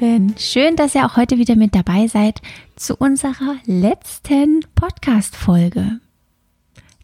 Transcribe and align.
Lieben. 0.00 0.34
Schön, 0.38 0.76
dass 0.76 0.94
ihr 0.94 1.06
auch 1.06 1.16
heute 1.16 1.38
wieder 1.38 1.56
mit 1.56 1.74
dabei 1.74 2.06
seid 2.06 2.42
zu 2.76 2.96
unserer 2.96 3.56
letzten 3.64 4.60
Podcast-Folge. 4.74 6.00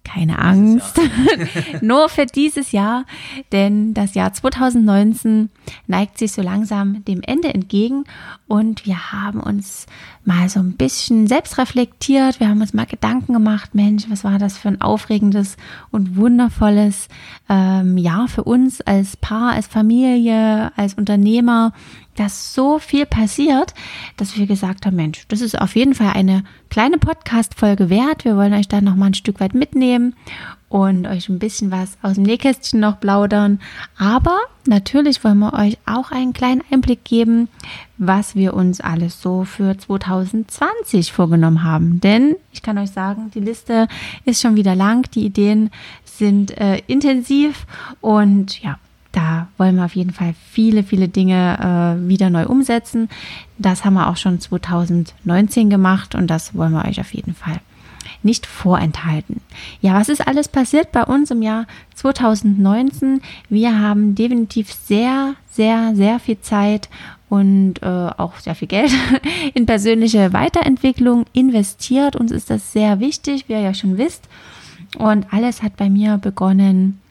Keine 0.04 0.38
Angst, 0.40 1.00
nur 1.80 2.08
für 2.08 2.26
dieses 2.26 2.72
Jahr, 2.72 3.06
denn 3.52 3.94
das 3.94 4.14
Jahr 4.14 4.32
2019 4.32 5.48
neigt 5.86 6.18
sich 6.18 6.32
so 6.32 6.42
langsam 6.42 7.04
dem 7.04 7.22
Ende 7.22 7.54
entgegen 7.54 8.04
und 8.48 8.84
wir 8.84 9.12
haben 9.12 9.40
uns 9.40 9.86
mal 10.24 10.48
so 10.48 10.60
ein 10.60 10.72
bisschen 10.72 11.28
selbst 11.28 11.56
reflektiert, 11.56 12.40
wir 12.40 12.48
haben 12.48 12.60
uns 12.60 12.74
mal 12.74 12.84
Gedanken 12.84 13.32
gemacht, 13.32 13.74
Mensch, 13.74 14.04
was 14.08 14.24
war 14.24 14.38
das 14.38 14.58
für 14.58 14.68
ein 14.68 14.80
aufregendes 14.80 15.56
und 15.92 16.16
wundervolles 16.16 17.08
ähm, 17.48 17.96
Jahr 17.96 18.28
für 18.28 18.44
uns 18.44 18.80
als 18.80 19.16
Paar, 19.16 19.52
als 19.52 19.68
Familie, 19.68 20.72
als 20.76 20.94
Unternehmer 20.94 21.72
dass 22.16 22.54
so 22.54 22.78
viel 22.78 23.06
passiert, 23.06 23.74
dass 24.16 24.36
wir 24.36 24.46
gesagt 24.46 24.86
haben, 24.86 24.96
Mensch, 24.96 25.24
das 25.28 25.40
ist 25.40 25.58
auf 25.58 25.76
jeden 25.76 25.94
Fall 25.94 26.12
eine 26.14 26.44
kleine 26.68 26.98
Podcast-Folge 26.98 27.90
wert. 27.90 28.24
Wir 28.24 28.36
wollen 28.36 28.54
euch 28.54 28.68
da 28.68 28.80
noch 28.80 28.96
mal 28.96 29.06
ein 29.06 29.14
Stück 29.14 29.40
weit 29.40 29.54
mitnehmen 29.54 30.14
und 30.68 31.06
euch 31.06 31.28
ein 31.28 31.38
bisschen 31.38 31.70
was 31.70 31.98
aus 32.00 32.14
dem 32.14 32.22
Nähkästchen 32.22 32.80
noch 32.80 32.98
plaudern. 32.98 33.60
Aber 33.98 34.38
natürlich 34.66 35.22
wollen 35.22 35.38
wir 35.38 35.52
euch 35.52 35.76
auch 35.84 36.10
einen 36.10 36.32
kleinen 36.32 36.62
Einblick 36.70 37.04
geben, 37.04 37.48
was 37.98 38.34
wir 38.34 38.54
uns 38.54 38.80
alles 38.80 39.20
so 39.20 39.44
für 39.44 39.76
2020 39.76 41.12
vorgenommen 41.12 41.62
haben. 41.62 42.00
Denn 42.00 42.36
ich 42.52 42.62
kann 42.62 42.78
euch 42.78 42.90
sagen, 42.90 43.30
die 43.34 43.40
Liste 43.40 43.86
ist 44.24 44.40
schon 44.40 44.56
wieder 44.56 44.74
lang, 44.74 45.10
die 45.14 45.26
Ideen 45.26 45.70
sind 46.04 46.56
äh, 46.58 46.80
intensiv 46.86 47.66
und 48.00 48.62
ja, 48.62 48.78
da 49.12 49.48
wollen 49.58 49.76
wir 49.76 49.84
auf 49.84 49.94
jeden 49.94 50.12
Fall 50.12 50.34
viele, 50.50 50.82
viele 50.82 51.08
Dinge 51.08 51.98
äh, 52.02 52.08
wieder 52.08 52.30
neu 52.30 52.46
umsetzen. 52.46 53.08
Das 53.58 53.84
haben 53.84 53.94
wir 53.94 54.08
auch 54.08 54.16
schon 54.16 54.40
2019 54.40 55.70
gemacht 55.70 56.14
und 56.14 56.28
das 56.28 56.54
wollen 56.54 56.72
wir 56.72 56.84
euch 56.86 57.00
auf 57.00 57.12
jeden 57.14 57.34
Fall 57.34 57.60
nicht 58.22 58.46
vorenthalten. 58.46 59.40
Ja, 59.80 59.94
was 59.94 60.08
ist 60.08 60.26
alles 60.26 60.48
passiert 60.48 60.92
bei 60.92 61.04
uns 61.04 61.30
im 61.30 61.42
Jahr 61.42 61.66
2019? 61.94 63.20
Wir 63.48 63.80
haben 63.80 64.14
definitiv 64.14 64.72
sehr, 64.72 65.34
sehr, 65.50 65.94
sehr 65.94 66.18
viel 66.18 66.40
Zeit 66.40 66.88
und 67.28 67.82
äh, 67.82 67.86
auch 67.86 68.38
sehr 68.38 68.54
viel 68.54 68.68
Geld 68.68 68.92
in 69.54 69.66
persönliche 69.66 70.32
Weiterentwicklung 70.32 71.26
investiert. 71.32 72.16
Uns 72.16 72.30
ist 72.30 72.50
das 72.50 72.72
sehr 72.72 73.00
wichtig, 73.00 73.48
wie 73.48 73.54
ihr 73.54 73.60
ja 73.60 73.74
schon 73.74 73.98
wisst. 73.98 74.28
Und 74.98 75.32
alles 75.32 75.62
hat 75.62 75.76
bei 75.76 75.88
mir 75.88 76.18
begonnen 76.18 77.01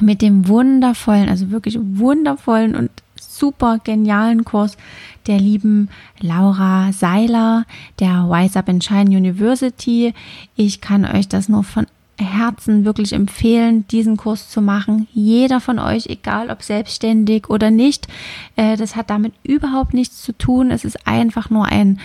mit 0.00 0.22
dem 0.22 0.48
wundervollen, 0.48 1.28
also 1.28 1.50
wirklich 1.50 1.78
wundervollen 1.80 2.74
und 2.74 2.90
super 3.20 3.78
genialen 3.82 4.44
Kurs 4.44 4.76
der 5.26 5.38
lieben 5.38 5.88
Laura 6.20 6.92
Seiler 6.92 7.64
der 7.98 8.28
Wise 8.28 8.58
Up 8.58 8.68
and 8.68 8.84
Shine 8.84 9.16
University. 9.16 10.14
Ich 10.56 10.80
kann 10.80 11.04
euch 11.04 11.28
das 11.28 11.48
nur 11.48 11.64
von 11.64 11.86
Herzen 12.18 12.84
wirklich 12.84 13.12
empfehlen, 13.12 13.86
diesen 13.88 14.16
Kurs 14.16 14.48
zu 14.48 14.62
machen. 14.62 15.08
Jeder 15.12 15.60
von 15.60 15.78
euch, 15.78 16.06
egal 16.06 16.50
ob 16.50 16.62
selbstständig 16.62 17.50
oder 17.50 17.70
nicht, 17.70 18.06
äh, 18.56 18.76
das 18.76 18.94
hat 18.94 19.10
damit 19.10 19.34
überhaupt 19.42 19.94
nichts 19.94 20.22
zu 20.22 20.32
tun. 20.32 20.70
Es 20.70 20.84
ist 20.84 21.06
einfach 21.06 21.50
nur 21.50 21.66
ein 21.66 21.98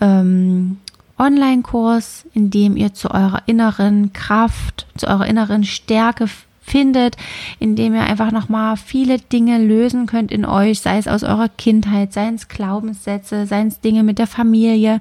ähm, 0.00 0.78
Online-Kurs, 1.18 2.26
in 2.34 2.50
dem 2.50 2.76
ihr 2.76 2.92
zu 2.92 3.10
eurer 3.10 3.42
inneren 3.46 4.12
Kraft, 4.12 4.86
zu 4.96 5.06
eurer 5.06 5.26
inneren 5.26 5.64
Stärke 5.64 6.28
findet, 6.66 7.16
indem 7.58 7.94
ihr 7.94 8.02
einfach 8.02 8.32
nochmal 8.32 8.76
viele 8.76 9.18
Dinge 9.18 9.58
lösen 9.58 10.06
könnt 10.06 10.32
in 10.32 10.44
euch, 10.44 10.80
sei 10.80 10.98
es 10.98 11.08
aus 11.08 11.22
eurer 11.22 11.48
Kindheit, 11.48 12.12
seien 12.12 12.34
es 12.34 12.48
Glaubenssätze, 12.48 13.46
seien 13.46 13.68
es 13.68 13.80
Dinge 13.80 14.02
mit 14.02 14.18
der 14.18 14.26
Familie. 14.26 15.00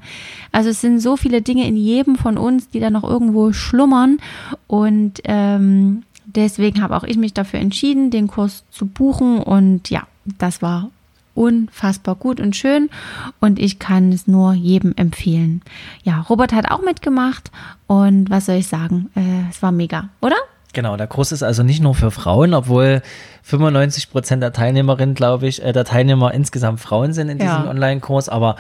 Also 0.52 0.70
es 0.70 0.81
sind 0.81 1.00
so 1.00 1.18
viele 1.18 1.42
Dinge 1.42 1.68
in 1.68 1.76
jedem 1.76 2.16
von 2.16 2.38
uns, 2.38 2.70
die 2.70 2.80
da 2.80 2.90
noch 2.90 3.03
irgendwo 3.03 3.52
schlummern 3.52 4.20
und 4.68 5.22
ähm, 5.26 6.03
deswegen 6.26 6.81
habe 6.81 6.96
auch 6.96 7.03
ich 7.03 7.18
mich 7.18 7.34
dafür 7.34 7.59
entschieden, 7.59 8.12
den 8.12 8.28
Kurs 8.28 8.64
zu 8.70 8.86
buchen 8.86 9.40
und 9.40 9.90
ja, 9.90 10.03
das 10.38 10.62
war 10.62 10.90
unfassbar 11.34 12.16
gut 12.16 12.40
und 12.40 12.56
schön 12.56 12.90
und 13.42 13.59
ich 13.59 13.78
kann 13.80 14.12
es 14.12 14.28
nur 14.28 14.53
jedem 14.53 14.94
empfehlen. 14.96 15.62
Ja, 16.03 16.22
Robert 16.22 16.53
hat 16.53 16.72
auch 16.72 16.82
mitgemacht 16.82 17.52
und 17.88 18.30
was 18.30 18.46
soll 18.46 18.56
ich 18.56 18.68
sagen? 18.68 19.09
Äh, 19.16 19.50
es 19.50 19.62
war 19.62 19.72
mega, 19.72 20.09
oder? 20.22 20.38
Genau, 20.75 20.97
der 20.97 21.08
Kurs 21.08 21.31
ist 21.31 21.41
also 21.41 21.63
nicht 21.63 21.81
nur 21.81 21.96
für 21.96 22.12
Frauen, 22.12 22.53
obwohl 22.53 23.02
95 23.44 24.12
Prozent 24.12 24.44
der 24.44 24.52
Teilnehmerinnen, 24.52 25.16
glaube 25.16 25.47
ich, 25.47 25.63
äh, 25.63 25.72
der 25.72 25.86
Teilnehmer 25.86 26.34
insgesamt 26.34 26.81
Frauen 26.81 27.13
sind 27.13 27.30
in 27.30 27.40
diesem 27.40 27.63
ja. 27.63 27.69
Online-Kurs. 27.69 28.28
Aber 28.28 28.58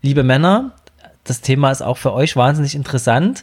liebe 0.00 0.22
Männer, 0.22 0.70
das 1.24 1.40
Thema 1.40 1.72
ist 1.72 1.82
auch 1.82 1.96
für 1.96 2.12
euch 2.12 2.36
wahnsinnig 2.36 2.76
interessant. 2.76 3.42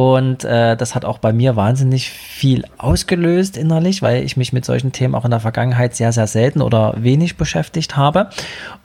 Und 0.00 0.44
äh, 0.44 0.78
das 0.78 0.94
hat 0.94 1.04
auch 1.04 1.18
bei 1.18 1.30
mir 1.30 1.56
wahnsinnig 1.56 2.08
viel 2.08 2.64
ausgelöst 2.78 3.58
innerlich, 3.58 4.00
weil 4.00 4.24
ich 4.24 4.38
mich 4.38 4.50
mit 4.50 4.64
solchen 4.64 4.92
Themen 4.92 5.14
auch 5.14 5.26
in 5.26 5.30
der 5.30 5.40
Vergangenheit 5.40 5.94
sehr, 5.94 6.10
sehr 6.10 6.26
selten 6.26 6.62
oder 6.62 6.94
wenig 6.96 7.36
beschäftigt 7.36 7.98
habe. 7.98 8.30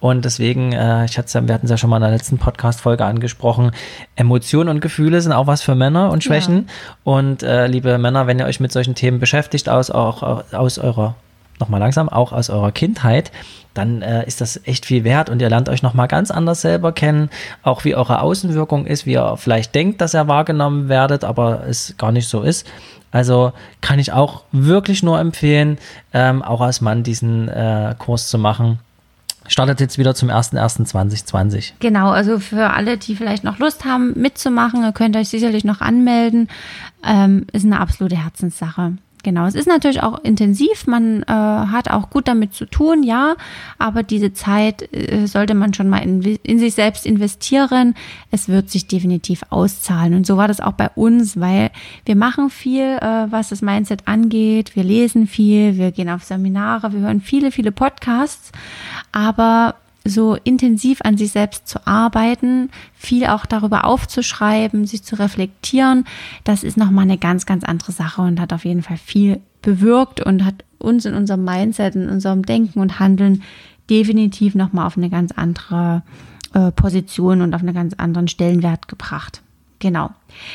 Und 0.01 0.25
deswegen, 0.25 0.73
äh, 0.73 1.05
ich 1.05 1.17
hatte, 1.17 1.47
wir 1.47 1.53
hatten 1.53 1.67
es 1.67 1.71
ja 1.71 1.77
schon 1.77 1.89
mal 1.89 1.97
in 1.97 2.01
der 2.01 2.11
letzten 2.11 2.37
Podcast-Folge 2.37 3.05
angesprochen, 3.05 3.71
Emotionen 4.17 4.67
und 4.67 4.81
Gefühle 4.81 5.21
sind 5.21 5.31
auch 5.31 5.47
was 5.47 5.61
für 5.61 5.73
Männer 5.73 6.11
und 6.11 6.21
Schwächen. 6.21 6.67
Ja. 6.67 6.95
Und 7.05 7.43
äh, 7.43 7.67
liebe 7.67 7.97
Männer, 7.97 8.27
wenn 8.27 8.37
ihr 8.37 8.45
euch 8.45 8.59
mit 8.59 8.73
solchen 8.73 8.93
Themen 8.93 9.19
beschäftigt, 9.19 9.69
aus, 9.69 9.91
auch 9.91 10.43
aus 10.51 10.77
eurer 10.79 11.15
nochmal 11.59 11.79
langsam, 11.79 12.09
auch 12.09 12.31
aus 12.31 12.49
eurer 12.49 12.71
Kindheit, 12.71 13.31
dann 13.73 14.01
äh, 14.01 14.25
ist 14.25 14.41
das 14.41 14.61
echt 14.65 14.85
viel 14.85 15.03
wert 15.03 15.29
und 15.29 15.41
ihr 15.41 15.49
lernt 15.49 15.69
euch 15.69 15.83
nochmal 15.83 16.07
ganz 16.07 16.31
anders 16.31 16.61
selber 16.61 16.91
kennen, 16.91 17.29
auch 17.61 17.85
wie 17.85 17.95
eure 17.95 18.21
Außenwirkung 18.21 18.85
ist, 18.85 19.05
wie 19.05 19.13
ihr 19.13 19.35
vielleicht 19.37 19.75
denkt, 19.75 20.01
dass 20.01 20.15
ihr 20.15 20.27
wahrgenommen 20.27 20.89
werdet, 20.89 21.23
aber 21.23 21.67
es 21.67 21.95
gar 21.97 22.11
nicht 22.11 22.27
so 22.27 22.41
ist. 22.41 22.65
Also 23.11 23.53
kann 23.81 23.99
ich 23.99 24.11
auch 24.11 24.43
wirklich 24.51 25.03
nur 25.03 25.19
empfehlen, 25.19 25.77
ähm, 26.13 26.41
auch 26.41 26.61
als 26.61 26.81
Mann 26.81 27.03
diesen 27.03 27.47
äh, 27.47 27.95
Kurs 27.97 28.27
zu 28.27 28.37
machen. 28.37 28.79
Startet 29.47 29.79
jetzt 29.79 29.97
wieder 29.97 30.15
zum 30.15 30.29
01.01.2020. 30.29 31.73
Genau, 31.79 32.09
also 32.09 32.39
für 32.39 32.71
alle, 32.71 32.97
die 32.97 33.15
vielleicht 33.15 33.43
noch 33.43 33.59
Lust 33.59 33.85
haben 33.85 34.13
mitzumachen, 34.19 34.83
ihr 34.83 34.91
könnt 34.91 35.15
euch 35.15 35.29
sicherlich 35.29 35.63
noch 35.63 35.81
anmelden. 35.81 36.49
Ähm, 37.05 37.45
ist 37.51 37.63
eine 37.63 37.79
absolute 37.79 38.21
Herzenssache. 38.21 38.93
Genau, 39.25 39.47
es 39.47 39.55
ist 39.55 39.67
natürlich 39.67 40.03
auch 40.03 40.23
intensiv, 40.23 40.85
man 40.85 41.23
äh, 41.23 41.31
hat 41.31 41.89
auch 41.89 42.11
gut 42.11 42.27
damit 42.27 42.53
zu 42.53 42.67
tun, 42.67 43.01
ja, 43.01 43.35
aber 43.79 44.03
diese 44.03 44.33
Zeit 44.33 44.87
äh, 44.93 45.25
sollte 45.25 45.55
man 45.55 45.73
schon 45.73 45.89
mal 45.89 45.97
in, 45.97 46.21
in, 46.21 46.59
sich 46.59 46.75
selbst 46.75 47.07
investieren. 47.07 47.95
Es 48.29 48.49
wird 48.49 48.69
sich 48.69 48.85
definitiv 48.85 49.41
auszahlen. 49.49 50.13
Und 50.13 50.27
so 50.27 50.37
war 50.37 50.47
das 50.47 50.61
auch 50.61 50.73
bei 50.73 50.91
uns, 50.93 51.39
weil 51.39 51.71
wir 52.05 52.15
machen 52.15 52.51
viel, 52.51 52.83
äh, 52.83 53.25
was 53.31 53.49
das 53.49 53.63
Mindset 53.63 54.07
angeht. 54.07 54.75
Wir 54.75 54.83
lesen 54.83 55.25
viel, 55.25 55.75
wir 55.75 55.91
gehen 55.91 56.11
auf 56.11 56.23
Seminare, 56.23 56.93
wir 56.93 56.99
hören 56.99 57.19
viele, 57.19 57.49
viele 57.49 57.71
Podcasts, 57.71 58.51
aber 59.11 59.73
so 60.05 60.37
intensiv 60.43 60.99
an 61.03 61.17
sich 61.17 61.31
selbst 61.31 61.67
zu 61.67 61.85
arbeiten, 61.85 62.69
viel 62.93 63.25
auch 63.25 63.45
darüber 63.45 63.85
aufzuschreiben, 63.85 64.85
sich 64.85 65.03
zu 65.03 65.17
reflektieren, 65.17 66.05
das 66.43 66.63
ist 66.63 66.77
nochmal 66.77 67.03
eine 67.03 67.17
ganz, 67.17 67.45
ganz 67.45 67.63
andere 67.63 67.91
Sache 67.91 68.21
und 68.21 68.39
hat 68.39 68.53
auf 68.53 68.65
jeden 68.65 68.83
Fall 68.83 68.97
viel 68.97 69.41
bewirkt 69.61 70.21
und 70.21 70.45
hat 70.45 70.63
uns 70.77 71.05
in 71.05 71.15
unserem 71.15 71.43
Mindset, 71.43 71.95
in 71.95 72.07
unserem 72.07 72.43
Denken 72.43 72.79
und 72.79 72.99
Handeln 72.99 73.41
definitiv 73.89 74.55
nochmal 74.55 74.85
auf 74.85 74.97
eine 74.97 75.09
ganz 75.09 75.31
andere 75.31 76.03
äh, 76.53 76.71
Position 76.71 77.41
und 77.41 77.53
auf 77.53 77.61
einen 77.61 77.73
ganz 77.73 77.93
anderen 77.95 78.27
Stellenwert 78.27 78.87
gebracht. 78.87 79.41
Genau. 79.79 80.11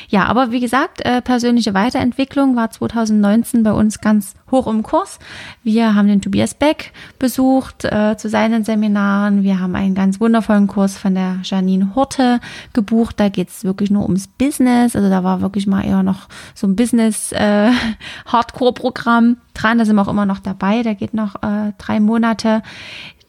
Ja, 0.09 0.25
aber 0.25 0.51
wie 0.51 0.59
gesagt, 0.59 1.03
äh, 1.05 1.21
persönliche 1.21 1.73
Weiterentwicklung 1.73 2.55
war 2.55 2.69
2019 2.69 3.63
bei 3.63 3.71
uns 3.71 4.01
ganz 4.01 4.35
hoch 4.49 4.67
im 4.67 4.83
Kurs. 4.83 5.19
Wir 5.63 5.95
haben 5.95 6.07
den 6.07 6.21
Tobias 6.21 6.53
Beck 6.53 6.91
besucht 7.17 7.85
äh, 7.85 8.15
zu 8.17 8.29
seinen 8.29 8.63
Seminaren. 8.63 9.41
Wir 9.43 9.59
haben 9.59 9.75
einen 9.75 9.95
ganz 9.95 10.19
wundervollen 10.19 10.67
Kurs 10.67 10.97
von 10.97 11.15
der 11.15 11.39
Janine 11.43 11.95
Horte 11.95 12.39
gebucht. 12.73 13.19
Da 13.19 13.29
geht 13.29 13.49
es 13.49 13.63
wirklich 13.63 13.89
nur 13.91 14.03
ums 14.03 14.27
Business. 14.27 14.95
Also 14.95 15.09
da 15.09 15.23
war 15.23 15.41
wirklich 15.41 15.65
mal 15.67 15.85
eher 15.85 16.03
noch 16.03 16.27
so 16.53 16.67
ein 16.67 16.75
Business-Hardcore-Programm 16.75 19.31
äh, 19.31 19.35
dran. 19.53 19.77
Da 19.77 19.85
sind 19.85 19.95
wir 19.95 20.01
auch 20.01 20.07
immer 20.07 20.25
noch 20.25 20.39
dabei. 20.39 20.83
Der 20.83 20.95
geht 20.95 21.13
noch 21.13 21.35
äh, 21.43 21.73
drei 21.77 21.99
Monate. 21.99 22.63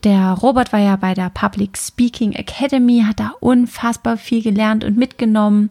Der 0.04 0.32
Robert 0.32 0.72
war 0.72 0.80
ja 0.80 0.96
bei 0.96 1.14
der 1.14 1.30
Public 1.30 1.78
Speaking 1.78 2.32
Academy, 2.32 3.04
hat 3.06 3.20
da 3.20 3.34
unfassbar 3.38 4.16
viel 4.16 4.42
gelernt 4.42 4.82
und 4.82 4.96
mitgenommen. 4.96 5.70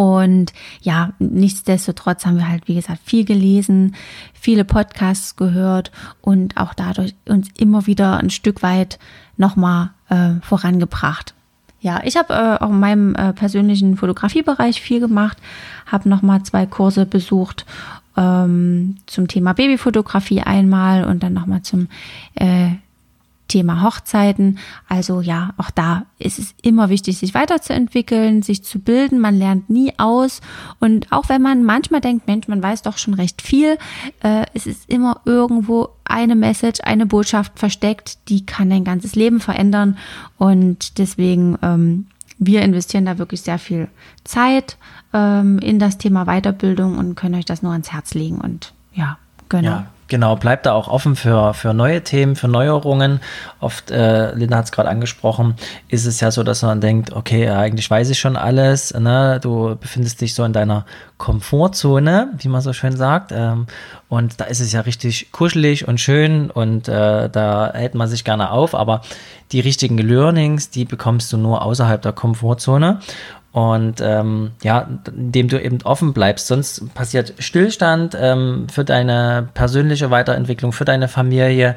Und 0.00 0.54
ja, 0.80 1.12
nichtsdestotrotz 1.18 2.24
haben 2.24 2.38
wir 2.38 2.48
halt, 2.48 2.66
wie 2.68 2.74
gesagt, 2.74 3.00
viel 3.04 3.26
gelesen, 3.26 3.96
viele 4.32 4.64
Podcasts 4.64 5.36
gehört 5.36 5.92
und 6.22 6.56
auch 6.56 6.72
dadurch 6.72 7.14
uns 7.28 7.48
immer 7.58 7.86
wieder 7.86 8.16
ein 8.16 8.30
Stück 8.30 8.62
weit 8.62 8.98
nochmal 9.36 9.90
äh, 10.08 10.40
vorangebracht. 10.40 11.34
Ja, 11.82 12.00
ich 12.02 12.16
habe 12.16 12.32
äh, 12.32 12.64
auch 12.64 12.70
in 12.70 12.80
meinem 12.80 13.14
äh, 13.14 13.34
persönlichen 13.34 13.98
Fotografiebereich 13.98 14.80
viel 14.80 15.00
gemacht, 15.00 15.36
habe 15.84 16.08
nochmal 16.08 16.44
zwei 16.44 16.64
Kurse 16.64 17.04
besucht 17.04 17.66
ähm, 18.16 18.96
zum 19.04 19.28
Thema 19.28 19.52
Babyfotografie 19.52 20.40
einmal 20.40 21.04
und 21.04 21.22
dann 21.22 21.34
nochmal 21.34 21.60
zum 21.60 21.88
äh, 22.36 22.70
Thema 23.50 23.82
Hochzeiten. 23.82 24.58
Also 24.88 25.20
ja, 25.20 25.50
auch 25.58 25.70
da 25.70 26.06
ist 26.18 26.38
es 26.38 26.54
immer 26.62 26.88
wichtig, 26.88 27.18
sich 27.18 27.34
weiterzuentwickeln, 27.34 28.42
sich 28.42 28.62
zu 28.62 28.78
bilden. 28.78 29.18
Man 29.18 29.36
lernt 29.36 29.68
nie 29.68 29.92
aus. 29.98 30.40
Und 30.78 31.10
auch 31.12 31.28
wenn 31.28 31.42
man 31.42 31.64
manchmal 31.64 32.00
denkt, 32.00 32.26
Mensch, 32.26 32.48
man 32.48 32.62
weiß 32.62 32.82
doch 32.82 32.96
schon 32.96 33.14
recht 33.14 33.42
viel, 33.42 33.76
äh, 34.22 34.46
es 34.54 34.66
ist 34.66 34.88
immer 34.88 35.20
irgendwo 35.24 35.88
eine 36.04 36.36
Message, 36.36 36.80
eine 36.84 37.06
Botschaft 37.06 37.58
versteckt, 37.58 38.18
die 38.28 38.46
kann 38.46 38.70
dein 38.70 38.84
ganzes 38.84 39.16
Leben 39.16 39.40
verändern. 39.40 39.98
Und 40.38 40.98
deswegen, 40.98 41.58
ähm, 41.62 42.06
wir 42.38 42.62
investieren 42.62 43.04
da 43.04 43.18
wirklich 43.18 43.42
sehr 43.42 43.58
viel 43.58 43.88
Zeit 44.24 44.78
ähm, 45.12 45.58
in 45.58 45.78
das 45.80 45.98
Thema 45.98 46.24
Weiterbildung 46.24 46.98
und 46.98 47.16
können 47.16 47.34
euch 47.34 47.44
das 47.44 47.62
nur 47.62 47.72
ans 47.72 47.92
Herz 47.92 48.14
legen. 48.14 48.40
Und 48.40 48.72
ja, 48.94 49.18
genau. 49.48 49.70
Ja. 49.70 49.86
Genau, 50.10 50.34
bleibt 50.34 50.66
da 50.66 50.72
auch 50.72 50.88
offen 50.88 51.14
für, 51.14 51.54
für 51.54 51.72
neue 51.72 52.02
Themen, 52.02 52.34
für 52.34 52.48
Neuerungen. 52.48 53.20
Oft, 53.60 53.92
äh, 53.92 54.34
Linda 54.34 54.56
hat 54.56 54.64
es 54.64 54.72
gerade 54.72 54.88
angesprochen, 54.88 55.54
ist 55.86 56.04
es 56.04 56.18
ja 56.18 56.32
so, 56.32 56.42
dass 56.42 56.62
man 56.62 56.80
denkt, 56.80 57.12
okay, 57.12 57.48
eigentlich 57.48 57.88
weiß 57.88 58.10
ich 58.10 58.18
schon 58.18 58.36
alles. 58.36 58.92
Ne? 58.92 59.38
Du 59.40 59.76
befindest 59.76 60.20
dich 60.20 60.34
so 60.34 60.42
in 60.42 60.52
deiner 60.52 60.84
Komfortzone, 61.16 62.32
wie 62.38 62.48
man 62.48 62.60
so 62.60 62.72
schön 62.72 62.96
sagt. 62.96 63.30
Ähm, 63.30 63.68
und 64.08 64.40
da 64.40 64.46
ist 64.46 64.58
es 64.58 64.72
ja 64.72 64.80
richtig 64.80 65.30
kuschelig 65.30 65.86
und 65.86 66.00
schön 66.00 66.50
und 66.50 66.88
äh, 66.88 67.30
da 67.30 67.70
hält 67.72 67.94
man 67.94 68.08
sich 68.08 68.24
gerne 68.24 68.50
auf. 68.50 68.74
Aber 68.74 69.02
die 69.52 69.60
richtigen 69.60 69.98
Learnings, 69.98 70.70
die 70.70 70.84
bekommst 70.84 71.32
du 71.32 71.36
nur 71.36 71.62
außerhalb 71.62 72.02
der 72.02 72.12
Komfortzone. 72.12 72.98
Und 73.52 74.00
ähm, 74.00 74.52
ja, 74.62 74.88
indem 75.08 75.48
du 75.48 75.60
eben 75.60 75.78
offen 75.82 76.12
bleibst, 76.12 76.46
sonst 76.46 76.94
passiert 76.94 77.34
Stillstand 77.40 78.16
ähm, 78.18 78.68
für 78.70 78.84
deine 78.84 79.48
persönliche 79.54 80.10
Weiterentwicklung, 80.10 80.72
für 80.72 80.84
deine 80.84 81.08
Familie, 81.08 81.74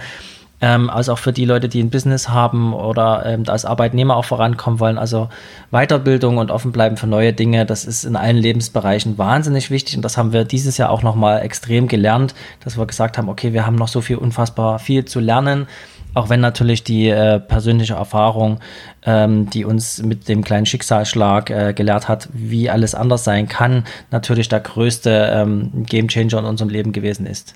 ähm, 0.61 0.89
als 0.89 1.09
auch 1.09 1.17
für 1.17 1.33
die 1.33 1.43
Leute, 1.43 1.67
die 1.67 1.81
ein 1.81 1.89
Business 1.89 2.29
haben 2.29 2.73
oder 2.73 3.25
ähm, 3.25 3.43
als 3.47 3.65
Arbeitnehmer 3.65 4.15
auch 4.15 4.23
vorankommen 4.23 4.79
wollen. 4.79 4.97
Also 4.97 5.27
Weiterbildung 5.71 6.37
und 6.37 6.51
offen 6.51 6.71
bleiben 6.71 6.95
für 6.95 7.07
neue 7.07 7.33
Dinge, 7.33 7.65
das 7.65 7.83
ist 7.83 8.05
in 8.05 8.15
allen 8.15 8.37
Lebensbereichen 8.37 9.17
wahnsinnig 9.17 9.71
wichtig. 9.71 9.97
Und 9.97 10.03
das 10.03 10.15
haben 10.15 10.31
wir 10.31 10.45
dieses 10.45 10.77
Jahr 10.77 10.89
auch 10.89 11.01
nochmal 11.01 11.41
extrem 11.41 11.89
gelernt, 11.89 12.33
dass 12.63 12.77
wir 12.77 12.85
gesagt 12.85 13.17
haben, 13.17 13.27
okay, 13.27 13.51
wir 13.51 13.65
haben 13.65 13.75
noch 13.75 13.89
so 13.89 13.99
viel 13.99 14.15
unfassbar 14.15 14.79
viel 14.79 15.03
zu 15.05 15.19
lernen 15.19 15.67
auch 16.13 16.29
wenn 16.29 16.39
natürlich 16.39 16.83
die 16.83 17.09
äh, 17.09 17.39
persönliche 17.39 17.95
Erfahrung, 17.95 18.59
ähm, 19.03 19.49
die 19.49 19.65
uns 19.65 20.01
mit 20.01 20.27
dem 20.27 20.43
kleinen 20.43 20.65
Schicksalsschlag 20.65 21.49
äh, 21.49 21.73
gelehrt 21.73 22.07
hat, 22.07 22.29
wie 22.33 22.69
alles 22.69 22.95
anders 22.95 23.23
sein 23.23 23.47
kann, 23.47 23.83
natürlich 24.11 24.49
der 24.49 24.59
größte 24.59 25.31
ähm, 25.33 25.85
Gamechanger 25.85 26.39
in 26.39 26.45
unserem 26.45 26.69
Leben 26.69 26.91
gewesen 26.91 27.25
ist. 27.25 27.55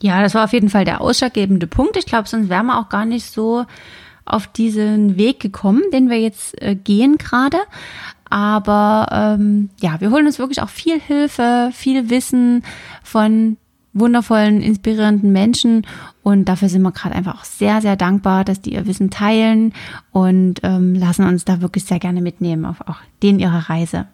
Ja, 0.00 0.22
das 0.22 0.34
war 0.34 0.44
auf 0.44 0.52
jeden 0.52 0.68
Fall 0.68 0.84
der 0.84 1.00
ausschlaggebende 1.00 1.66
Punkt. 1.66 1.96
Ich 1.96 2.06
glaube, 2.06 2.28
sonst 2.28 2.48
wären 2.48 2.66
wir 2.66 2.78
auch 2.78 2.88
gar 2.88 3.06
nicht 3.06 3.24
so 3.24 3.64
auf 4.24 4.46
diesen 4.46 5.16
Weg 5.16 5.40
gekommen, 5.40 5.82
den 5.92 6.10
wir 6.10 6.20
jetzt 6.20 6.60
äh, 6.60 6.74
gehen 6.74 7.16
gerade. 7.16 7.58
Aber 8.28 9.08
ähm, 9.12 9.70
ja, 9.80 10.00
wir 10.00 10.10
holen 10.10 10.26
uns 10.26 10.38
wirklich 10.38 10.60
auch 10.60 10.68
viel 10.68 11.00
Hilfe, 11.00 11.70
viel 11.72 12.10
Wissen 12.10 12.64
von 13.02 13.56
wundervollen, 13.98 14.62
inspirierenden 14.62 15.32
Menschen. 15.32 15.86
Und 16.22 16.46
dafür 16.46 16.68
sind 16.68 16.82
wir 16.82 16.92
gerade 16.92 17.14
einfach 17.14 17.40
auch 17.40 17.44
sehr, 17.44 17.80
sehr 17.80 17.96
dankbar, 17.96 18.44
dass 18.44 18.60
die 18.60 18.74
ihr 18.74 18.86
Wissen 18.86 19.10
teilen 19.10 19.72
und 20.12 20.60
ähm, 20.62 20.94
lassen 20.94 21.26
uns 21.26 21.44
da 21.44 21.60
wirklich 21.60 21.84
sehr 21.84 21.98
gerne 21.98 22.20
mitnehmen 22.20 22.64
auf 22.64 22.80
auch 22.86 22.98
den 23.22 23.38
ihrer 23.38 23.70
Reise. 23.70 24.06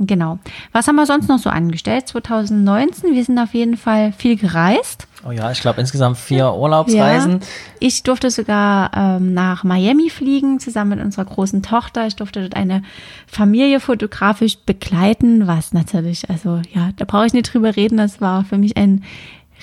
Genau. 0.00 0.38
Was 0.72 0.86
haben 0.86 0.94
wir 0.94 1.06
sonst 1.06 1.28
noch 1.28 1.40
so 1.40 1.50
angestellt? 1.50 2.06
2019, 2.06 3.14
wir 3.14 3.24
sind 3.24 3.38
auf 3.38 3.52
jeden 3.52 3.76
Fall 3.76 4.12
viel 4.12 4.36
gereist. 4.36 5.08
Oh 5.26 5.32
ja, 5.32 5.50
ich 5.50 5.60
glaube 5.60 5.80
insgesamt 5.80 6.16
vier 6.16 6.54
Urlaubsreisen. 6.54 7.32
Ja, 7.32 7.46
ich 7.80 8.04
durfte 8.04 8.30
sogar 8.30 8.92
ähm, 8.94 9.34
nach 9.34 9.64
Miami 9.64 10.10
fliegen, 10.10 10.60
zusammen 10.60 10.90
mit 10.90 11.04
unserer 11.04 11.24
großen 11.24 11.62
Tochter. 11.64 12.06
Ich 12.06 12.14
durfte 12.14 12.40
dort 12.42 12.54
eine 12.54 12.82
Familie 13.26 13.80
fotografisch 13.80 14.58
begleiten, 14.58 15.48
was 15.48 15.72
natürlich, 15.72 16.30
also 16.30 16.62
ja, 16.72 16.90
da 16.96 17.04
brauche 17.04 17.26
ich 17.26 17.32
nicht 17.32 17.52
drüber 17.52 17.74
reden. 17.74 17.96
Das 17.96 18.20
war 18.20 18.44
für 18.44 18.58
mich 18.58 18.76
ein 18.76 19.02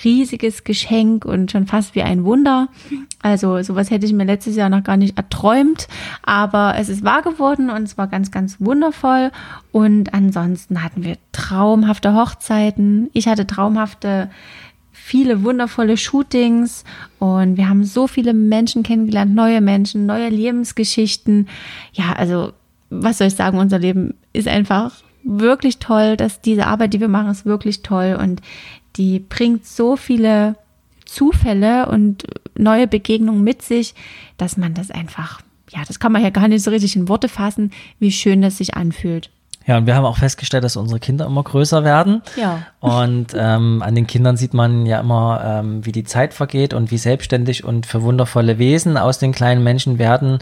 riesiges 0.04 0.64
Geschenk 0.64 1.24
und 1.24 1.50
schon 1.50 1.66
fast 1.66 1.94
wie 1.94 2.02
ein 2.02 2.24
Wunder. 2.24 2.68
Also 3.22 3.62
sowas 3.62 3.90
hätte 3.90 4.06
ich 4.06 4.12
mir 4.12 4.24
letztes 4.24 4.56
Jahr 4.56 4.68
noch 4.68 4.84
gar 4.84 4.96
nicht 4.96 5.16
erträumt, 5.16 5.88
aber 6.22 6.74
es 6.78 6.88
ist 6.88 7.04
wahr 7.04 7.22
geworden 7.22 7.70
und 7.70 7.82
es 7.82 7.98
war 7.98 8.06
ganz, 8.06 8.30
ganz 8.30 8.60
wundervoll. 8.60 9.30
Und 9.72 10.14
ansonsten 10.14 10.82
hatten 10.82 11.04
wir 11.04 11.16
traumhafte 11.32 12.14
Hochzeiten. 12.14 13.10
Ich 13.12 13.26
hatte 13.26 13.46
traumhafte 13.46 14.30
viele 14.92 15.44
wundervolle 15.44 15.96
Shootings 15.96 16.84
und 17.20 17.56
wir 17.56 17.68
haben 17.68 17.84
so 17.84 18.08
viele 18.08 18.34
Menschen 18.34 18.82
kennengelernt, 18.82 19.34
neue 19.34 19.60
Menschen, 19.60 20.04
neue 20.04 20.28
Lebensgeschichten. 20.28 21.48
Ja, 21.92 22.12
also 22.14 22.52
was 22.90 23.18
soll 23.18 23.28
ich 23.28 23.36
sagen, 23.36 23.58
unser 23.58 23.78
Leben 23.78 24.14
ist 24.32 24.48
einfach 24.48 24.92
wirklich 25.22 25.78
toll, 25.78 26.16
dass 26.16 26.40
diese 26.40 26.66
Arbeit, 26.66 26.94
die 26.94 27.00
wir 27.00 27.08
machen, 27.08 27.30
ist 27.30 27.46
wirklich 27.46 27.82
toll 27.82 28.18
und 28.20 28.42
die 28.96 29.18
bringt 29.20 29.66
so 29.66 29.96
viele 29.96 30.56
Zufälle 31.04 31.88
und 31.88 32.24
neue 32.56 32.86
Begegnungen 32.86 33.42
mit 33.42 33.62
sich, 33.62 33.94
dass 34.36 34.56
man 34.56 34.74
das 34.74 34.90
einfach, 34.90 35.40
ja, 35.70 35.82
das 35.86 36.00
kann 36.00 36.12
man 36.12 36.22
ja 36.22 36.30
gar 36.30 36.48
nicht 36.48 36.62
so 36.62 36.70
richtig 36.70 36.96
in 36.96 37.08
Worte 37.08 37.28
fassen, 37.28 37.70
wie 37.98 38.12
schön 38.12 38.42
das 38.42 38.58
sich 38.58 38.74
anfühlt. 38.74 39.30
Ja, 39.66 39.78
und 39.78 39.86
wir 39.86 39.96
haben 39.96 40.04
auch 40.04 40.18
festgestellt, 40.18 40.62
dass 40.62 40.76
unsere 40.76 41.00
Kinder 41.00 41.26
immer 41.26 41.42
größer 41.42 41.82
werden. 41.82 42.22
Ja. 42.36 42.66
Und 42.78 43.34
ähm, 43.36 43.82
an 43.82 43.96
den 43.96 44.06
Kindern 44.06 44.36
sieht 44.36 44.54
man 44.54 44.86
ja 44.86 45.00
immer, 45.00 45.42
ähm, 45.44 45.84
wie 45.84 45.90
die 45.90 46.04
Zeit 46.04 46.34
vergeht 46.34 46.72
und 46.72 46.92
wie 46.92 46.98
selbstständig 46.98 47.64
und 47.64 47.84
für 47.84 48.02
wundervolle 48.02 48.58
Wesen 48.58 48.96
aus 48.96 49.18
den 49.18 49.32
kleinen 49.32 49.64
Menschen 49.64 49.98
werden. 49.98 50.38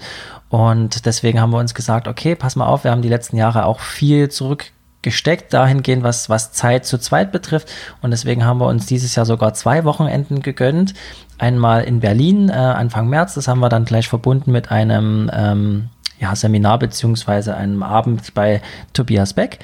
Und 0.50 1.06
deswegen 1.06 1.40
haben 1.40 1.52
wir 1.52 1.58
uns 1.58 1.74
gesagt, 1.74 2.06
okay, 2.06 2.34
pass 2.34 2.54
mal 2.54 2.66
auf, 2.66 2.84
wir 2.84 2.90
haben 2.90 3.00
die 3.00 3.08
letzten 3.08 3.38
Jahre 3.38 3.64
auch 3.64 3.80
viel 3.80 4.28
zurück 4.28 4.72
gesteckt 5.04 5.54
dahingehend, 5.54 6.02
was, 6.02 6.28
was 6.28 6.50
Zeit 6.50 6.84
zu 6.84 6.98
zweit 6.98 7.30
betrifft. 7.30 7.70
Und 8.02 8.10
deswegen 8.10 8.44
haben 8.44 8.58
wir 8.58 8.66
uns 8.66 8.86
dieses 8.86 9.14
Jahr 9.14 9.26
sogar 9.26 9.54
zwei 9.54 9.84
Wochenenden 9.84 10.42
gegönnt. 10.42 10.94
Einmal 11.38 11.84
in 11.84 12.00
Berlin 12.00 12.48
äh, 12.48 12.54
Anfang 12.54 13.08
März, 13.08 13.34
das 13.34 13.46
haben 13.46 13.60
wir 13.60 13.68
dann 13.68 13.84
gleich 13.84 14.08
verbunden 14.08 14.50
mit 14.50 14.72
einem 14.72 15.30
ähm, 15.32 15.90
ja, 16.18 16.34
Seminar 16.34 16.80
beziehungsweise 16.80 17.54
einem 17.54 17.84
Abend 17.84 18.34
bei 18.34 18.60
Tobias 18.92 19.34
Beck. 19.34 19.60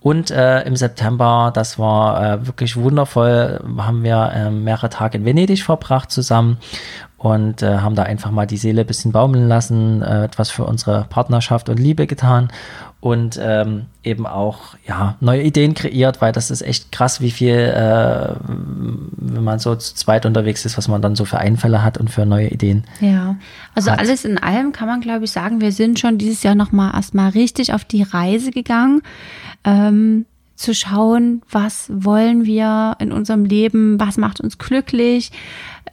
Und 0.00 0.30
äh, 0.30 0.62
im 0.62 0.76
September, 0.76 1.50
das 1.52 1.78
war 1.78 2.22
äh, 2.22 2.46
wirklich 2.46 2.76
wundervoll, 2.76 3.60
haben 3.78 4.04
wir 4.04 4.30
äh, 4.32 4.50
mehrere 4.50 4.90
Tage 4.90 5.18
in 5.18 5.24
Venedig 5.24 5.64
verbracht 5.64 6.10
zusammen 6.12 6.58
und 7.18 7.62
äh, 7.62 7.78
haben 7.78 7.96
da 7.96 8.04
einfach 8.04 8.30
mal 8.30 8.46
die 8.46 8.56
Seele 8.56 8.82
ein 8.82 8.86
bisschen 8.86 9.10
baumeln 9.10 9.48
lassen, 9.48 10.02
äh, 10.02 10.24
etwas 10.24 10.50
für 10.50 10.64
unsere 10.64 11.04
Partnerschaft 11.10 11.68
und 11.68 11.78
Liebe 11.78 12.06
getan 12.06 12.48
und 13.00 13.38
ähm, 13.42 13.86
eben 14.04 14.26
auch 14.26 14.76
ja 14.86 15.16
neue 15.20 15.42
Ideen 15.42 15.74
kreiert, 15.74 16.20
weil 16.20 16.32
das 16.32 16.50
ist 16.50 16.62
echt 16.62 16.92
krass, 16.92 17.20
wie 17.20 17.32
viel, 17.32 17.54
äh, 17.54 18.34
wenn 18.46 19.44
man 19.44 19.58
so 19.58 19.74
zu 19.74 19.94
zweit 19.96 20.26
unterwegs 20.26 20.64
ist, 20.64 20.78
was 20.78 20.86
man 20.86 21.02
dann 21.02 21.16
so 21.16 21.24
für 21.24 21.38
Einfälle 21.38 21.82
hat 21.82 21.98
und 21.98 22.08
für 22.08 22.24
neue 22.24 22.48
Ideen. 22.48 22.84
Ja, 23.00 23.36
also 23.74 23.90
hat. 23.90 23.98
alles 23.98 24.24
in 24.24 24.38
allem 24.38 24.70
kann 24.70 24.86
man 24.86 25.00
glaube 25.00 25.24
ich 25.24 25.32
sagen, 25.32 25.60
wir 25.60 25.72
sind 25.72 25.98
schon 25.98 26.18
dieses 26.18 26.44
Jahr 26.44 26.54
noch 26.54 26.70
mal 26.70 26.92
erstmal 26.94 27.30
richtig 27.30 27.72
auf 27.72 27.84
die 27.84 28.02
Reise 28.02 28.52
gegangen. 28.52 29.02
Ähm, 29.64 30.24
zu 30.58 30.74
schauen, 30.74 31.42
was 31.50 31.88
wollen 31.88 32.44
wir 32.44 32.96
in 32.98 33.12
unserem 33.12 33.44
Leben, 33.44 33.98
was 34.00 34.16
macht 34.16 34.40
uns 34.40 34.58
glücklich. 34.58 35.30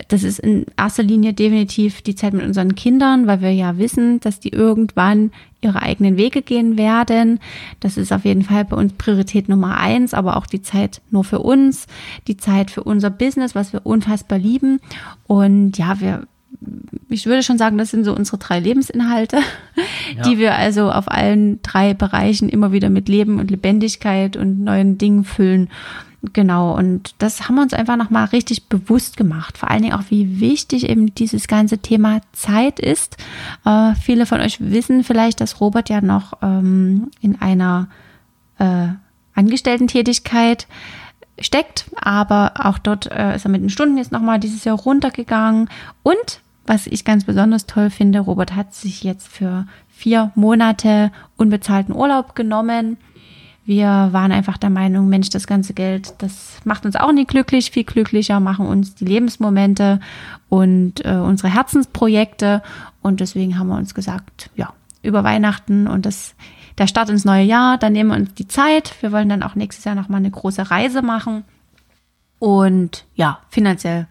Das 0.08 0.24
ist 0.24 0.40
in 0.40 0.66
erster 0.76 1.04
Linie 1.04 1.34
definitiv 1.34 2.02
die 2.02 2.16
Zeit 2.16 2.34
mit 2.34 2.44
unseren 2.44 2.74
Kindern, 2.74 3.28
weil 3.28 3.42
wir 3.42 3.52
ja 3.52 3.78
wissen, 3.78 4.20
dass 4.22 4.40
die 4.40 4.50
irgendwann 4.50 5.32
ihre 5.62 5.82
eigenen 5.82 6.18
Wege 6.18 6.42
gehen 6.42 6.78
werden. 6.78 7.40
Das 7.80 7.96
ist 7.96 8.12
auf 8.12 8.26
jeden 8.26 8.42
Fall 8.42 8.66
bei 8.66 8.76
uns 8.76 8.94
Priorität 8.94 9.50
Nummer 9.50 9.78
eins, 9.78 10.16
aber 10.16 10.36
auch 10.36 10.48
die 10.48 10.64
Zeit 10.64 11.02
nur 11.12 11.24
für 11.24 11.40
uns, 11.40 11.86
die 12.28 12.38
Zeit 12.38 12.72
für 12.72 12.84
unser 12.84 13.12
Business, 13.12 13.54
was 13.54 13.72
wir 13.72 13.86
unfassbar 13.86 14.40
lieben. 14.40 14.80
Und 15.28 15.78
ja, 15.78 16.02
wir 16.02 16.28
ich 17.10 17.26
würde 17.26 17.44
schon 17.44 17.58
sagen, 17.58 17.78
das 17.78 17.92
sind 17.92 18.04
so 18.06 18.16
unsere 18.16 18.38
drei 18.38 18.60
Lebensinhalte, 18.60 19.40
die 20.26 20.38
wir 20.38 20.56
also 20.56 20.92
auf 20.92 21.10
allen 21.12 21.62
drei 21.62 21.94
Bereichen 21.94 22.50
immer 22.50 22.72
wieder 22.72 22.90
mit 22.90 23.10
Leben 23.10 23.40
und 23.40 23.52
Lebendigkeit 23.52 24.38
und 24.38 24.64
neuen 24.64 24.98
Dingen 24.98 25.24
füllen. 25.24 25.70
Genau, 26.34 26.76
und 26.76 27.14
das 27.20 27.48
haben 27.48 27.56
wir 27.56 27.62
uns 27.62 27.74
einfach 27.74 27.98
nochmal 27.98 28.26
richtig 28.26 28.68
bewusst 28.68 29.18
gemacht. 29.18 29.58
Vor 29.58 29.70
allen 29.70 29.84
Dingen 29.84 29.94
auch, 29.94 30.06
wie 30.10 30.40
wichtig 30.40 30.90
eben 30.90 31.14
dieses 31.14 31.48
ganze 31.48 31.78
Thema 31.80 32.22
Zeit 32.34 32.80
ist. 32.80 33.18
Äh, 33.64 33.94
viele 33.96 34.26
von 34.26 34.42
euch 34.42 34.58
wissen 34.60 35.04
vielleicht, 35.04 35.42
dass 35.42 35.62
Robert 35.62 35.90
ja 35.90 36.02
noch 36.02 36.34
ähm, 36.42 37.12
in 37.22 37.40
einer 37.42 37.90
äh, 38.58 38.88
Angestellten-Tätigkeit 39.36 40.68
steckt, 41.40 41.86
aber 41.98 42.54
auch 42.60 42.78
dort 42.78 43.12
äh, 43.12 43.36
ist 43.36 43.46
er 43.46 43.52
mit 43.52 43.62
den 43.62 43.70
Stunden 43.70 43.98
jetzt 43.98 44.12
nochmal 44.12 44.40
dieses 44.40 44.64
Jahr 44.64 44.78
runtergegangen 44.78 45.70
und 46.02 46.42
was 46.68 46.88
ich 46.88 47.06
ganz 47.06 47.26
besonders 47.26 47.68
toll 47.68 47.92
finde, 47.92 48.22
Robert 48.22 48.56
hat 48.56 48.74
sich 48.74 49.04
jetzt 49.04 49.28
für 49.28 49.68
vier 49.96 50.32
Monate 50.36 51.12
unbezahlten 51.38 51.96
Urlaub 51.96 52.36
genommen. 52.36 52.98
Wir 53.66 54.10
waren 54.12 54.32
einfach 54.32 54.58
der 54.58 54.70
Meinung, 54.70 55.08
Mensch, 55.08 55.30
das 55.30 55.48
ganze 55.48 55.74
Geld, 55.74 56.14
das 56.20 56.60
macht 56.66 56.86
uns 56.86 56.96
auch 56.96 57.12
nicht 57.12 57.30
glücklich, 57.30 57.72
viel 57.72 57.86
glücklicher 57.86 58.40
machen 58.40 58.68
uns 58.68 58.94
die 58.94 59.06
Lebensmomente 59.06 60.00
und 60.50 61.04
äh, 61.04 61.16
unsere 61.16 61.52
Herzensprojekte. 61.52 62.62
Und 63.02 63.22
deswegen 63.22 63.58
haben 63.58 63.68
wir 63.70 63.78
uns 63.78 63.96
gesagt, 63.96 64.52
ja, 64.56 64.74
über 65.02 65.24
Weihnachten 65.24 65.88
und 65.88 66.06
das, 66.06 66.36
der 66.78 66.88
Start 66.88 67.10
ins 67.10 67.26
neue 67.26 67.46
Jahr, 67.46 67.78
dann 67.78 67.94
nehmen 67.94 68.12
wir 68.12 68.18
uns 68.18 68.34
die 68.36 68.48
Zeit. 68.48 68.94
Wir 69.02 69.12
wollen 69.12 69.30
dann 69.30 69.44
auch 69.44 69.56
nächstes 69.56 69.86
Jahr 69.86 69.96
nochmal 69.96 70.20
eine 70.20 70.32
große 70.32 70.70
Reise 70.70 71.02
machen. 71.02 71.44
Und 72.38 73.06
ja, 73.16 73.40
finanziell 73.50 74.08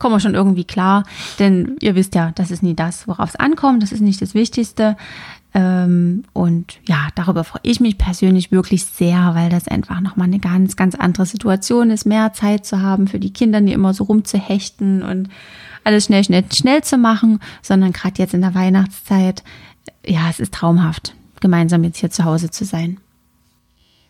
kommen 0.00 0.16
wir 0.16 0.20
schon 0.20 0.34
irgendwie 0.34 0.64
klar, 0.64 1.04
denn 1.38 1.76
ihr 1.80 1.94
wisst 1.94 2.16
ja, 2.16 2.32
das 2.34 2.50
ist 2.50 2.64
nie 2.64 2.74
das, 2.74 3.06
worauf 3.06 3.28
es 3.28 3.36
ankommt, 3.36 3.84
das 3.84 3.92
ist 3.92 4.00
nicht 4.00 4.20
das 4.20 4.34
Wichtigste. 4.34 4.96
Ähm, 5.52 6.24
und 6.32 6.78
ja, 6.86 7.08
darüber 7.14 7.44
freue 7.44 7.60
ich 7.64 7.80
mich 7.80 7.98
persönlich 7.98 8.50
wirklich 8.50 8.84
sehr, 8.84 9.34
weil 9.34 9.50
das 9.50 9.68
einfach 9.68 10.00
nochmal 10.00 10.28
eine 10.28 10.38
ganz, 10.38 10.76
ganz 10.76 10.94
andere 10.94 11.26
Situation 11.26 11.90
ist, 11.90 12.06
mehr 12.06 12.32
Zeit 12.32 12.64
zu 12.64 12.80
haben 12.80 13.08
für 13.08 13.18
die 13.18 13.32
Kinder, 13.32 13.60
die 13.60 13.72
immer 13.72 13.92
so 13.92 14.04
rumzuhechten 14.04 15.02
und 15.02 15.28
alles 15.84 16.06
schnell, 16.06 16.24
schnell, 16.24 16.44
schnell 16.52 16.82
zu 16.82 16.98
machen, 16.98 17.40
sondern 17.62 17.92
gerade 17.92 18.18
jetzt 18.18 18.34
in 18.34 18.42
der 18.42 18.54
Weihnachtszeit, 18.54 19.42
ja, 20.06 20.28
es 20.30 20.40
ist 20.40 20.54
traumhaft, 20.54 21.14
gemeinsam 21.40 21.84
jetzt 21.84 21.98
hier 21.98 22.10
zu 22.10 22.24
Hause 22.24 22.50
zu 22.50 22.64
sein. 22.64 22.98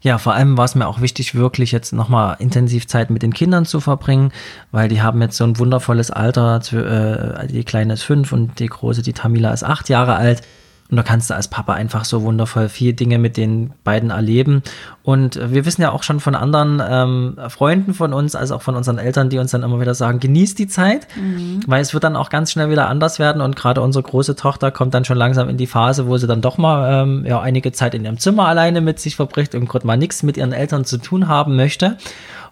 Ja, 0.02 0.16
vor 0.16 0.33
allem 0.33 0.57
war 0.57 0.64
es 0.64 0.75
mir 0.75 0.87
auch 0.88 1.02
wichtig, 1.02 1.35
wirklich 1.35 1.73
jetzt 1.73 1.92
nochmal 1.92 2.37
intensiv 2.38 2.87
Zeit 2.87 3.11
mit 3.11 3.23
den 3.23 3.35
Kindern 3.35 3.66
zu 3.66 3.80
verbringen, 3.80 4.33
weil 4.71 4.88
die 4.88 5.02
haben 5.02 5.21
jetzt 5.21 5.37
so 5.37 5.45
ein 5.45 5.59
wundervolles 5.59 6.11
Alter. 6.11 6.61
Äh, 6.73 7.47
die 7.49 7.64
Kleine 7.64 7.92
ist 7.92 8.02
fünf 8.02 8.33
und 8.33 8.59
die 8.61 8.66
Große, 8.66 9.02
die 9.02 9.12
Tamila, 9.12 9.52
ist 9.52 9.62
acht 9.62 9.90
Jahre 9.90 10.16
alt. 10.16 10.42
Und 10.90 10.97
da 10.97 11.02
kannst 11.02 11.30
du 11.30 11.35
als 11.35 11.49
Papa 11.49 11.75
einfach 11.75 12.04
so 12.04 12.23
wundervoll 12.23 12.68
viele 12.68 12.94
Dinge 12.94 13.18
mit 13.18 13.37
den 13.37 13.73
beiden 13.85 14.11
erleben. 14.11 14.62
Und 15.02 15.40
wir 15.52 15.64
wissen 15.64 15.82
ja 15.82 15.92
auch 15.92 16.02
schon 16.02 16.20
von 16.20 16.35
anderen 16.35 16.82
ähm, 16.85 17.37
Freunden 17.49 17.94
von 17.94 18.12
uns, 18.12 18.35
also 18.35 18.56
auch 18.56 18.62
von 18.62 18.75
unseren 18.75 18.99
Eltern, 18.99 19.30
die 19.30 19.38
uns 19.38 19.52
dann 19.52 19.62
immer 19.62 19.80
wieder 19.80 19.94
sagen, 19.94 20.18
genießt 20.18 20.59
die 20.59 20.66
Zeit, 20.66 21.06
mhm. 21.16 21.61
weil 21.66 21.80
es 21.80 21.94
wird 21.94 22.04
dann 22.04 22.16
auch 22.16 22.28
ganz 22.28 22.50
schnell 22.50 22.70
wieder 22.70 22.88
anders 22.88 23.18
werden. 23.18 23.40
Und 23.40 23.54
gerade 23.54 23.80
unsere 23.80 24.02
große 24.02 24.35
Tochter 24.35 24.70
kommt 24.73 24.94
dann 24.94 25.04
schon 25.04 25.16
langsam 25.16 25.49
in 25.49 25.56
die 25.56 25.68
Phase, 25.68 26.06
wo 26.06 26.16
sie 26.18 26.26
dann 26.26 26.40
doch 26.40 26.59
mal 26.59 27.02
ähm, 27.02 27.25
ja, 27.25 27.40
einige 27.40 27.73
Zeit 27.73 27.94
in 27.94 28.04
ihrem 28.04 28.18
Zimmer 28.18 28.47
alleine 28.47 28.80
mit 28.80 28.99
sich 28.99 29.16
verbricht 29.16 29.54
und 29.54 29.68
gerade 29.68 29.87
mal 29.87 29.97
nichts 29.97 30.23
mit 30.23 30.37
ihren 30.37 30.52
Eltern 30.52 30.85
zu 30.85 30.99
tun 30.99 31.28
haben 31.28 31.54
möchte. 31.56 31.97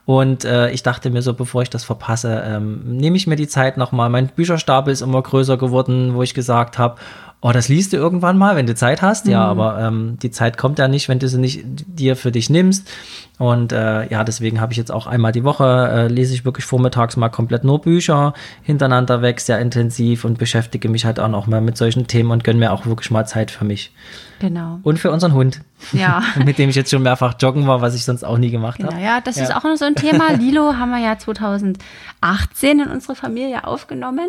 Und 0.08 0.46
äh, 0.46 0.70
ich 0.70 0.82
dachte 0.82 1.10
mir 1.10 1.20
so, 1.20 1.34
bevor 1.34 1.60
ich 1.60 1.68
das 1.68 1.84
verpasse, 1.84 2.42
ähm, 2.46 2.80
nehme 2.96 3.18
ich 3.18 3.26
mir 3.26 3.36
die 3.36 3.46
Zeit 3.46 3.76
nochmal. 3.76 4.08
Mein 4.08 4.28
Bücherstapel 4.28 4.90
ist 4.90 5.02
immer 5.02 5.20
größer 5.20 5.58
geworden, 5.58 6.14
wo 6.14 6.22
ich 6.22 6.32
gesagt 6.32 6.78
habe, 6.78 6.96
oh, 7.40 7.52
das 7.52 7.68
liest 7.68 7.92
du 7.92 7.96
irgendwann 7.96 8.38
mal, 8.38 8.56
wenn 8.56 8.66
du 8.66 8.74
Zeit 8.74 9.02
hast. 9.02 9.26
Mhm. 9.26 9.32
Ja, 9.32 9.44
aber 9.44 9.78
ähm, 9.80 10.18
die 10.22 10.30
Zeit 10.30 10.58
kommt 10.58 10.78
ja 10.78 10.88
nicht, 10.88 11.08
wenn 11.08 11.18
du 11.18 11.28
sie 11.28 11.38
nicht 11.38 11.64
dir 11.64 12.16
für 12.16 12.32
dich 12.32 12.50
nimmst. 12.50 12.88
Und 13.38 13.72
äh, 13.72 14.08
ja, 14.08 14.24
deswegen 14.24 14.60
habe 14.60 14.72
ich 14.72 14.78
jetzt 14.78 14.90
auch 14.90 15.06
einmal 15.06 15.30
die 15.30 15.44
Woche, 15.44 15.64
äh, 15.64 16.08
lese 16.08 16.34
ich 16.34 16.44
wirklich 16.44 16.64
vormittags 16.64 17.16
mal 17.16 17.28
komplett 17.28 17.62
nur 17.62 17.80
Bücher 17.80 18.34
hintereinander 18.62 19.22
weg, 19.22 19.40
sehr 19.40 19.60
intensiv 19.60 20.24
und 20.24 20.38
beschäftige 20.38 20.88
mich 20.88 21.04
halt 21.04 21.20
auch 21.20 21.28
noch 21.28 21.46
mal 21.46 21.60
mit 21.60 21.76
solchen 21.76 22.08
Themen 22.08 22.32
und 22.32 22.42
gönne 22.42 22.58
mir 22.58 22.72
auch 22.72 22.86
wirklich 22.86 23.12
mal 23.12 23.26
Zeit 23.26 23.52
für 23.52 23.64
mich. 23.64 23.92
Genau. 24.40 24.80
Und 24.82 24.98
für 24.98 25.10
unseren 25.10 25.34
Hund. 25.34 25.60
Ja. 25.92 26.22
mit 26.44 26.58
dem 26.58 26.70
ich 26.70 26.76
jetzt 26.76 26.90
schon 26.90 27.02
mehrfach 27.02 27.34
joggen 27.40 27.66
war, 27.68 27.80
was 27.80 27.94
ich 27.94 28.04
sonst 28.04 28.24
auch 28.24 28.38
nie 28.38 28.50
gemacht 28.50 28.78
genau, 28.78 28.92
habe. 28.92 29.02
Ja, 29.02 29.20
das 29.20 29.36
ja. 29.36 29.44
ist 29.44 29.54
auch 29.54 29.62
noch 29.62 29.76
so 29.76 29.84
ein 29.84 29.94
Thema. 29.94 30.32
Lilo 30.38 30.74
haben 30.74 30.90
wir 30.90 30.98
ja 30.98 31.16
2018 31.16 31.78
in 32.80 32.88
unsere 32.88 33.14
Familie 33.14 33.64
aufgenommen. 33.64 34.28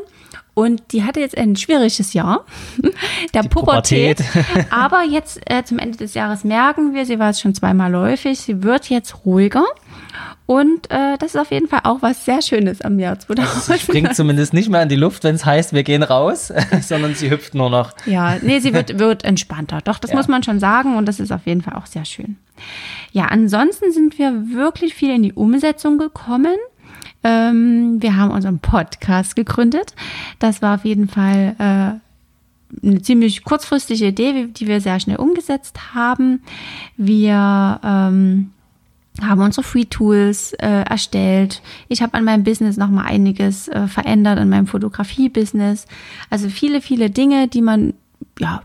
Und 0.59 0.91
die 0.91 1.05
hatte 1.05 1.21
jetzt 1.21 1.37
ein 1.37 1.55
schwieriges 1.55 2.11
Jahr, 2.11 2.43
der 3.33 3.43
die 3.43 3.47
Pubertät. 3.47 4.17
Pubertät. 4.17 4.73
Aber 4.73 5.03
jetzt 5.03 5.39
äh, 5.49 5.63
zum 5.63 5.79
Ende 5.79 5.97
des 5.97 6.15
Jahres 6.15 6.43
merken 6.43 6.93
wir, 6.93 7.05
sie 7.05 7.17
war 7.17 7.27
jetzt 7.27 7.39
schon 7.39 7.55
zweimal 7.55 7.89
läufig, 7.89 8.39
sie 8.39 8.61
wird 8.61 8.89
jetzt 8.89 8.98
ruhiger. 9.25 9.65
Und 10.45 10.89
äh, 10.89 11.15
das 11.19 11.35
ist 11.35 11.39
auf 11.39 11.51
jeden 11.51 11.67
Fall 11.67 11.81
auch 11.83 12.01
was 12.01 12.25
sehr 12.25 12.41
Schönes 12.41 12.81
am 12.81 12.97
Jahr 12.97 13.19
2000. 13.19 13.55
Also 13.55 13.73
sie 13.73 13.79
springt 13.79 14.15
zumindest 14.15 14.51
nicht 14.51 14.67
mehr 14.67 14.81
in 14.81 14.89
die 14.89 14.95
Luft, 14.95 15.23
wenn 15.23 15.35
es 15.35 15.45
heißt, 15.45 15.73
wir 15.73 15.83
gehen 15.83 16.01
raus, 16.01 16.51
sondern 16.81 17.13
sie 17.13 17.29
hüpft 17.29 17.53
nur 17.53 17.69
noch. 17.69 17.91
Ja, 18.07 18.37
nee, 18.41 18.59
sie 18.59 18.73
wird, 18.73 18.97
wird 18.99 19.23
entspannter. 19.23 19.81
Doch, 19.83 19.99
das 19.99 20.09
ja. 20.09 20.17
muss 20.17 20.27
man 20.27 20.41
schon 20.41 20.59
sagen 20.59 20.97
und 20.97 21.05
das 21.05 21.19
ist 21.19 21.31
auf 21.31 21.45
jeden 21.45 21.61
Fall 21.61 21.75
auch 21.75 21.85
sehr 21.85 22.03
schön. 22.03 22.37
Ja, 23.11 23.25
ansonsten 23.25 23.91
sind 23.91 24.17
wir 24.17 24.51
wirklich 24.51 24.95
viel 24.95 25.13
in 25.13 25.21
die 25.21 25.33
Umsetzung 25.33 25.99
gekommen. 25.99 26.57
Ähm, 27.23 28.01
wir 28.01 28.15
haben 28.15 28.31
unseren 28.31 28.57
Podcast 28.57 29.35
gegründet. 29.35 29.93
Das 30.39 30.63
war 30.63 30.75
auf 30.75 30.83
jeden 30.85 31.07
Fall 31.07 31.55
äh, 31.59 32.87
eine 32.87 33.01
ziemlich 33.01 33.43
kurzfristige 33.43 34.07
Idee, 34.07 34.47
die 34.47 34.67
wir 34.67 34.81
sehr 34.81 34.99
schnell 34.99 35.17
umgesetzt 35.17 35.93
haben. 35.93 36.41
Wir 36.97 37.79
ähm, 37.83 38.51
haben 39.21 39.41
unsere 39.41 39.63
Free 39.63 39.85
Tools 39.85 40.53
äh, 40.53 40.83
erstellt. 40.83 41.61
Ich 41.87 42.01
habe 42.01 42.13
an 42.15 42.23
meinem 42.23 42.43
Business 42.43 42.77
noch 42.77 42.89
mal 42.89 43.03
einiges 43.05 43.67
äh, 43.67 43.87
verändert, 43.87 44.39
an 44.39 44.49
meinem 44.49 44.67
Fotografie-Business. 44.67 45.85
Also 46.29 46.49
viele, 46.49 46.81
viele 46.81 47.09
Dinge, 47.09 47.47
die 47.47 47.61
man 47.61 47.93
ja 48.39 48.61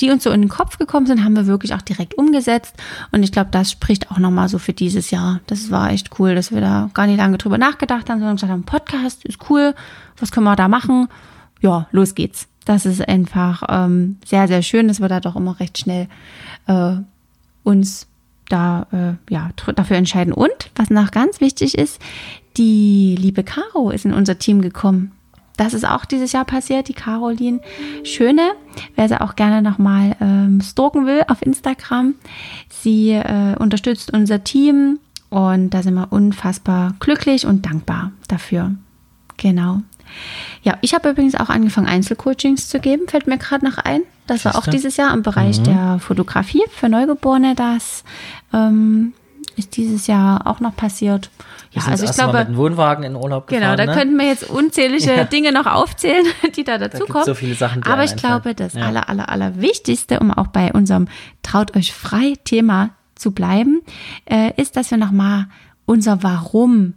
die 0.00 0.10
uns 0.10 0.24
so 0.24 0.30
in 0.30 0.42
den 0.42 0.48
Kopf 0.48 0.78
gekommen 0.78 1.06
sind, 1.06 1.24
haben 1.24 1.34
wir 1.34 1.46
wirklich 1.46 1.74
auch 1.74 1.82
direkt 1.82 2.14
umgesetzt. 2.14 2.74
Und 3.10 3.22
ich 3.22 3.32
glaube, 3.32 3.50
das 3.50 3.70
spricht 3.70 4.10
auch 4.10 4.18
nochmal 4.18 4.48
so 4.48 4.58
für 4.58 4.72
dieses 4.72 5.10
Jahr. 5.10 5.40
Das 5.46 5.70
war 5.70 5.90
echt 5.90 6.18
cool, 6.18 6.34
dass 6.34 6.52
wir 6.52 6.60
da 6.60 6.90
gar 6.94 7.06
nicht 7.06 7.18
lange 7.18 7.38
drüber 7.38 7.58
nachgedacht 7.58 8.08
haben, 8.08 8.18
sondern 8.18 8.36
gesagt 8.36 8.52
haben, 8.52 8.62
Podcast 8.64 9.24
ist 9.24 9.50
cool, 9.50 9.74
was 10.18 10.30
können 10.30 10.44
wir 10.44 10.56
da 10.56 10.68
machen? 10.68 11.08
Ja, 11.60 11.88
los 11.90 12.14
geht's. 12.14 12.46
Das 12.64 12.86
ist 12.86 13.06
einfach 13.08 13.62
ähm, 13.68 14.18
sehr, 14.24 14.46
sehr 14.46 14.62
schön, 14.62 14.88
dass 14.88 15.00
wir 15.00 15.08
da 15.08 15.20
doch 15.20 15.36
immer 15.36 15.58
recht 15.58 15.78
schnell 15.78 16.08
äh, 16.66 16.96
uns 17.64 18.06
da 18.48 18.86
äh, 18.92 19.32
ja 19.32 19.50
dafür 19.74 19.96
entscheiden. 19.96 20.32
Und 20.32 20.70
was 20.74 20.90
noch 20.90 21.10
ganz 21.10 21.40
wichtig 21.40 21.76
ist, 21.76 22.00
die 22.56 23.16
liebe 23.18 23.44
Caro 23.44 23.90
ist 23.90 24.04
in 24.04 24.14
unser 24.14 24.38
Team 24.38 24.60
gekommen 24.60 25.12
das 25.58 25.74
ist 25.74 25.86
auch 25.86 26.04
dieses 26.04 26.32
Jahr 26.32 26.44
passiert, 26.44 26.88
die 26.88 26.94
Caroline 26.94 27.60
Schöne. 28.04 28.52
Wer 28.94 29.08
sie 29.08 29.20
auch 29.20 29.34
gerne 29.34 29.60
nochmal 29.60 30.16
ähm, 30.20 30.60
stalken 30.62 31.04
will 31.04 31.24
auf 31.28 31.42
Instagram. 31.42 32.14
Sie 32.68 33.10
äh, 33.10 33.56
unterstützt 33.58 34.12
unser 34.12 34.44
Team 34.44 35.00
und 35.30 35.70
da 35.70 35.82
sind 35.82 35.94
wir 35.94 36.12
unfassbar 36.12 36.94
glücklich 37.00 37.44
und 37.44 37.66
dankbar 37.66 38.12
dafür. 38.28 38.76
Genau. 39.36 39.82
Ja, 40.62 40.78
ich 40.80 40.94
habe 40.94 41.10
übrigens 41.10 41.34
auch 41.34 41.50
angefangen, 41.50 41.88
Einzelcoachings 41.88 42.68
zu 42.68 42.78
geben, 42.78 43.08
fällt 43.08 43.26
mir 43.26 43.36
gerade 43.36 43.64
noch 43.64 43.78
ein. 43.78 44.02
Das 44.28 44.44
war 44.44 44.56
auch 44.56 44.66
dieses 44.66 44.96
Jahr 44.96 45.12
im 45.12 45.22
Bereich 45.22 45.58
mhm. 45.60 45.64
der 45.64 45.98
Fotografie 46.00 46.62
für 46.70 46.88
Neugeborene. 46.88 47.54
Das 47.54 48.04
ähm, 48.52 49.12
ist 49.56 49.76
dieses 49.76 50.06
Jahr 50.06 50.46
auch 50.46 50.60
noch 50.60 50.76
passiert. 50.76 51.30
Ja, 51.72 51.82
also 51.86 52.04
ich 52.04 52.12
glaube, 52.12 52.38
mit 52.38 52.48
dem 52.48 52.56
Wohnwagen 52.56 53.04
in 53.04 53.14
Urlaub 53.14 53.46
genau, 53.46 53.60
gefahren. 53.60 53.76
Genau, 53.76 53.76
da 53.76 53.92
ne? 53.92 53.98
könnten 53.98 54.18
wir 54.18 54.26
jetzt 54.26 54.48
unzählige 54.48 55.12
ja. 55.16 55.24
Dinge 55.24 55.52
noch 55.52 55.66
aufzählen, 55.66 56.24
die 56.56 56.64
da 56.64 56.78
dazukommen. 56.78 57.22
Da 57.22 57.24
so 57.24 57.34
viele 57.34 57.54
Sachen. 57.54 57.82
Aber 57.84 58.04
ich 58.04 58.16
glaube, 58.16 58.54
das 58.54 58.74
ja. 58.74 58.86
aller, 58.86 59.08
aller, 59.08 59.28
aller 59.28 59.60
Wichtigste, 59.60 60.20
um 60.20 60.30
auch 60.30 60.48
bei 60.48 60.72
unserem 60.72 61.08
Traut 61.42 61.76
euch 61.76 61.92
frei 61.92 62.34
Thema 62.44 62.90
zu 63.14 63.32
bleiben, 63.32 63.82
äh, 64.26 64.52
ist, 64.56 64.76
dass 64.76 64.90
wir 64.90 64.98
nochmal 64.98 65.46
unser 65.84 66.22
Warum 66.22 66.94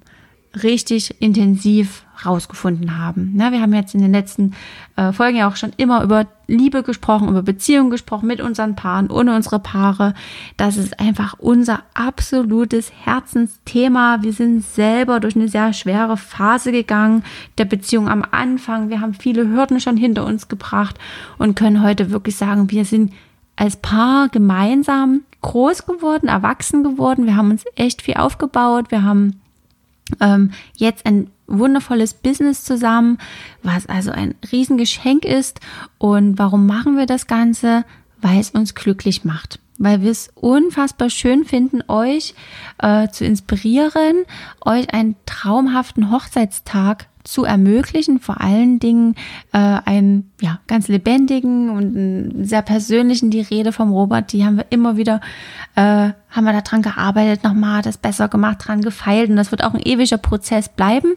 richtig 0.64 1.22
intensiv 1.22 2.04
rausgefunden 2.26 3.00
haben. 3.00 3.32
Na, 3.36 3.52
wir 3.52 3.62
haben 3.62 3.74
jetzt 3.74 3.96
in 3.96 4.02
den 4.02 4.12
letzten 4.12 4.54
äh, 4.96 5.12
Folgen 5.12 5.38
ja 5.38 5.48
auch 5.48 5.56
schon 5.56 5.72
immer 5.78 6.04
über 6.04 6.28
Liebe 6.48 6.84
gesprochen, 6.84 7.30
über 7.30 7.42
Beziehungen 7.42 7.90
gesprochen 7.90 8.28
mit 8.28 8.42
unseren 8.42 8.76
Paaren, 8.76 9.10
ohne 9.10 9.36
unsere 9.36 9.60
Paare. 9.60 10.14
Das 10.58 10.78
ist 10.78 11.00
einfach 11.00 11.36
unser 11.40 11.84
absolutes 11.94 12.92
Herzensthema. 13.04 14.20
Wir 14.22 14.34
sind 14.34 14.64
selber 14.64 15.20
durch 15.20 15.36
eine 15.36 15.48
sehr 15.48 15.74
schwere 15.74 16.18
Phase 16.18 16.72
gegangen 16.72 17.24
der 17.58 17.66
Beziehung 17.66 18.10
am 18.10 18.24
Anfang. 18.30 18.90
Wir 18.90 19.02
haben 19.02 19.14
viele 19.14 19.48
Hürden 19.48 19.80
schon 19.80 19.98
hinter 19.98 20.26
uns 20.26 20.48
gebracht 20.48 21.00
und 21.38 21.56
können 21.56 21.82
heute 21.82 22.12
wirklich 22.12 22.36
sagen, 22.36 22.70
wir 22.70 22.86
sind 22.86 23.14
als 23.56 23.78
Paar 23.78 24.30
gemeinsam 24.30 25.22
groß 25.42 25.86
geworden, 25.86 26.28
erwachsen 26.28 26.84
geworden. 26.84 27.26
Wir 27.26 27.36
haben 27.36 27.52
uns 27.52 27.64
echt 27.76 28.02
viel 28.02 28.16
aufgebaut. 28.16 28.92
Wir 28.92 29.04
haben 29.04 29.42
ähm, 30.20 30.52
jetzt 30.76 31.06
ein 31.06 31.30
wundervolles 31.48 32.14
Business 32.14 32.64
zusammen, 32.64 33.18
was 33.64 33.86
also 33.88 34.12
ein 34.12 34.36
Riesengeschenk 34.52 35.26
ist. 35.26 35.60
Und 35.98 36.38
warum 36.38 36.66
machen 36.66 36.98
wir 36.98 37.06
das 37.06 37.28
Ganze? 37.28 37.86
Weil 38.22 38.40
es 38.40 38.52
uns 38.52 38.76
glücklich 38.76 39.24
macht. 39.24 39.60
Weil 39.82 40.02
wir 40.02 40.12
es 40.12 40.30
unfassbar 40.36 41.10
schön 41.10 41.44
finden, 41.44 41.82
euch 41.88 42.36
äh, 42.78 43.08
zu 43.08 43.26
inspirieren, 43.26 44.26
euch 44.64 44.94
einen 44.94 45.16
traumhaften 45.26 46.12
Hochzeitstag 46.12 47.08
zu 47.24 47.46
ermöglichen, 47.46 48.20
vor 48.20 48.42
allen 48.42 48.80
Dingen 48.80 49.16
äh, 49.54 49.58
einen 49.58 50.32
ja, 50.40 50.60
ganz 50.68 50.88
lebendigen 50.88 51.70
und 51.70 51.96
einen 51.96 52.46
sehr 52.46 52.62
persönlichen, 52.62 53.32
die 53.32 53.42
Rede 53.42 53.72
vom 53.72 53.92
Robert, 53.92 54.34
die 54.34 54.46
haben 54.46 54.58
wir 54.58 54.66
immer 54.70 54.98
wieder, 54.98 55.22
äh, 55.76 55.82
haben 56.30 56.44
wir 56.44 56.54
daran 56.54 56.82
gearbeitet, 56.82 57.44
nochmal 57.44 57.82
das 57.82 57.98
besser 57.98 58.28
gemacht, 58.28 58.60
dran 58.62 58.82
gefeilt 58.82 59.30
und 59.30 59.36
das 59.36 59.52
wird 59.52 59.64
auch 59.64 59.74
ein 59.74 59.82
ewiger 59.84 60.18
Prozess 60.18 60.70
bleiben. 60.70 61.16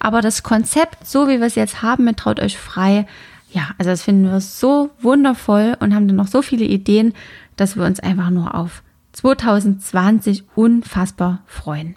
Aber 0.00 0.20
das 0.20 0.42
Konzept, 0.42 1.06
so 1.06 1.28
wie 1.28 1.40
wir 1.40 1.46
es 1.46 1.54
jetzt 1.54 1.82
haben 1.82 2.04
mit 2.04 2.18
Traut 2.18 2.40
euch 2.40 2.56
frei, 2.56 3.06
ja, 3.50 3.70
also 3.78 3.90
das 3.90 4.02
finden 4.02 4.24
wir 4.24 4.40
so 4.40 4.90
wundervoll 5.00 5.76
und 5.80 5.94
haben 5.94 6.06
dann 6.06 6.16
noch 6.16 6.26
so 6.28 6.42
viele 6.42 6.64
Ideen, 6.64 7.14
dass 7.56 7.76
wir 7.76 7.84
uns 7.84 8.00
einfach 8.00 8.30
nur 8.30 8.54
auf 8.54 8.82
2020 9.12 10.44
unfassbar 10.54 11.42
freuen. 11.46 11.96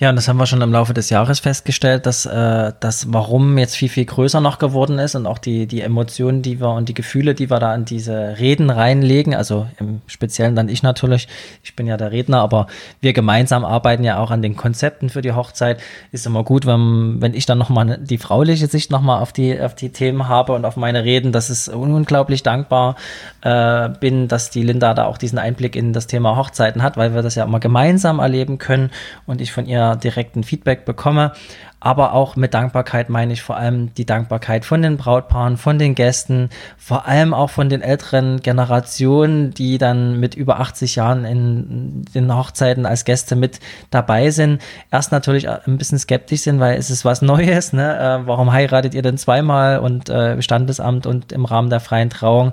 Ja, 0.00 0.10
und 0.10 0.14
das 0.14 0.28
haben 0.28 0.36
wir 0.36 0.46
schon 0.46 0.60
im 0.60 0.70
Laufe 0.70 0.94
des 0.94 1.10
Jahres 1.10 1.40
festgestellt, 1.40 2.06
dass 2.06 2.24
äh, 2.24 2.72
das 2.78 3.12
Warum 3.12 3.58
jetzt 3.58 3.74
viel, 3.74 3.88
viel 3.88 4.04
größer 4.04 4.40
noch 4.40 4.60
geworden 4.60 5.00
ist 5.00 5.16
und 5.16 5.26
auch 5.26 5.38
die, 5.38 5.66
die 5.66 5.80
Emotionen, 5.80 6.40
die 6.40 6.60
wir 6.60 6.70
und 6.70 6.88
die 6.88 6.94
Gefühle, 6.94 7.34
die 7.34 7.50
wir 7.50 7.58
da 7.58 7.74
in 7.74 7.84
diese 7.84 8.36
Reden 8.38 8.70
reinlegen, 8.70 9.34
also 9.34 9.66
im 9.80 10.00
Speziellen 10.06 10.54
dann 10.54 10.68
ich 10.68 10.84
natürlich, 10.84 11.26
ich 11.64 11.74
bin 11.74 11.88
ja 11.88 11.96
der 11.96 12.12
Redner, 12.12 12.42
aber 12.42 12.68
wir 13.00 13.12
gemeinsam 13.12 13.64
arbeiten 13.64 14.04
ja 14.04 14.18
auch 14.18 14.30
an 14.30 14.40
den 14.40 14.54
Konzepten 14.54 15.10
für 15.10 15.20
die 15.20 15.32
Hochzeit. 15.32 15.80
Ist 16.12 16.26
immer 16.26 16.44
gut, 16.44 16.64
wenn, 16.64 17.20
wenn 17.20 17.34
ich 17.34 17.46
dann 17.46 17.58
nochmal 17.58 17.98
die 18.00 18.18
frauliche 18.18 18.68
Sicht 18.68 18.92
nochmal 18.92 19.20
auf 19.20 19.32
die, 19.32 19.60
auf 19.60 19.74
die 19.74 19.90
Themen 19.90 20.28
habe 20.28 20.52
und 20.52 20.64
auf 20.64 20.76
meine 20.76 21.02
Reden. 21.02 21.32
Das 21.32 21.50
ist 21.50 21.68
unglaublich 21.68 22.44
dankbar 22.44 22.94
äh, 23.42 23.88
bin, 23.88 24.28
dass 24.28 24.50
die 24.50 24.62
Linda 24.62 24.94
da 24.94 25.06
auch 25.06 25.18
diesen 25.18 25.40
Einblick 25.40 25.74
in 25.74 25.92
das 25.92 26.06
Thema 26.06 26.36
Hochzeiten 26.36 26.84
hat, 26.84 26.96
weil 26.96 27.16
wir 27.16 27.22
das 27.22 27.34
ja 27.34 27.42
immer 27.42 27.58
gemeinsam 27.58 28.20
erleben 28.20 28.58
können 28.58 28.90
und 29.26 29.40
ich 29.40 29.50
von 29.50 29.66
ihr 29.66 29.87
direkten 29.96 30.42
Feedback 30.42 30.84
bekomme. 30.84 31.32
Aber 31.80 32.12
auch 32.12 32.34
mit 32.34 32.54
Dankbarkeit 32.54 33.08
meine 33.08 33.32
ich 33.32 33.42
vor 33.42 33.56
allem 33.56 33.94
die 33.94 34.04
Dankbarkeit 34.04 34.64
von 34.64 34.82
den 34.82 34.96
Brautpaaren, 34.96 35.56
von 35.56 35.78
den 35.78 35.94
Gästen, 35.94 36.50
vor 36.76 37.06
allem 37.06 37.32
auch 37.32 37.50
von 37.50 37.68
den 37.68 37.82
älteren 37.82 38.40
Generationen, 38.40 39.54
die 39.54 39.78
dann 39.78 40.18
mit 40.18 40.34
über 40.34 40.58
80 40.58 40.96
Jahren 40.96 41.24
in 41.24 42.02
den 42.14 42.34
Hochzeiten 42.34 42.84
als 42.84 43.04
Gäste 43.04 43.36
mit 43.36 43.60
dabei 43.90 44.30
sind. 44.30 44.60
Erst 44.90 45.12
natürlich 45.12 45.48
ein 45.48 45.78
bisschen 45.78 46.00
skeptisch 46.00 46.40
sind, 46.40 46.58
weil 46.58 46.76
es 46.76 46.90
ist 46.90 47.04
was 47.04 47.22
Neues. 47.22 47.72
Ne? 47.72 47.96
Äh, 47.96 48.26
warum 48.26 48.52
heiratet 48.52 48.94
ihr 48.94 49.02
denn 49.02 49.16
zweimal 49.16 49.78
und 49.78 50.08
äh, 50.08 50.42
Standesamt 50.42 51.06
und 51.06 51.30
im 51.30 51.44
Rahmen 51.44 51.70
der 51.70 51.80
freien 51.80 52.10
Trauung? 52.10 52.52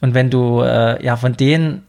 Und 0.00 0.14
wenn 0.14 0.30
du 0.30 0.62
äh, 0.62 1.04
ja 1.04 1.16
von 1.16 1.36
denen 1.36 1.82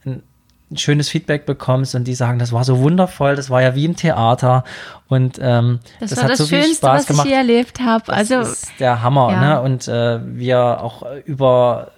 schönes 0.78 1.10
Feedback 1.10 1.46
bekommst 1.46 1.96
und 1.96 2.06
die 2.06 2.16
sagen, 2.16 2.40
das 2.40 2.52
war 2.52 2.64
so 2.64 2.80
wundervoll, 2.80 3.36
das 3.36 3.50
war 3.50 3.62
ja 3.62 3.76
wie 3.76 3.86
im 3.86 3.96
Theater 3.96 4.64
und 5.08 5.40
ähm, 5.42 5.80
das, 6.00 6.12
das 6.12 6.24
hat 6.24 6.32
das 6.32 6.38
so 6.40 6.46
Schönste, 6.46 6.68
viel 6.68 6.76
Spaß 6.76 7.00
was 7.02 7.08
gemacht. 7.08 7.26
ich 7.26 7.32
je 7.32 7.38
erlebt 7.38 7.80
habe. 7.82 8.12
Also 8.12 8.36
das 8.36 8.64
ist 8.64 8.72
der 8.80 9.04
Hammer, 9.04 9.32
ja. 9.32 9.40
ne? 9.40 9.62
Und 9.62 9.88
äh, 9.88 10.20
wir 10.24 10.82
auch 10.82 11.04
über 11.26 11.92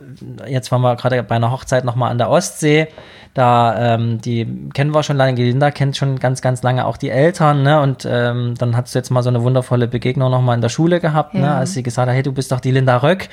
jetzt 0.47 0.71
waren 0.71 0.81
wir 0.81 0.95
gerade 0.95 1.23
bei 1.23 1.35
einer 1.35 1.51
Hochzeit 1.51 1.85
nochmal 1.85 2.11
an 2.11 2.17
der 2.17 2.29
Ostsee. 2.29 2.87
Da 3.35 3.95
ähm, 3.95 4.21
die 4.21 4.47
kennen 4.73 4.95
wir 4.95 5.03
schon 5.03 5.17
lange, 5.17 5.35
die 5.35 5.43
Linda 5.43 5.69
kennt 5.69 5.97
schon 5.97 6.19
ganz, 6.19 6.41
ganz 6.41 6.63
lange 6.63 6.85
auch 6.85 6.95
die 6.95 7.09
Eltern, 7.09 7.63
ne? 7.63 7.81
Und 7.81 8.07
ähm, 8.09 8.55
dann 8.57 8.77
hast 8.77 8.95
du 8.95 8.99
jetzt 8.99 9.09
mal 9.09 9.23
so 9.23 9.29
eine 9.29 9.43
wundervolle 9.43 9.89
Begegnung 9.89 10.31
nochmal 10.31 10.55
in 10.55 10.61
der 10.61 10.69
Schule 10.69 11.01
gehabt, 11.01 11.33
ne? 11.33 11.41
ja. 11.41 11.47
ne? 11.47 11.55
Als 11.55 11.73
sie 11.73 11.83
gesagt 11.83 12.07
hat, 12.07 12.15
hey, 12.15 12.23
du 12.23 12.31
bist 12.31 12.53
doch 12.53 12.61
die 12.61 12.71
Linda 12.71 12.95
Röck. 12.95 13.27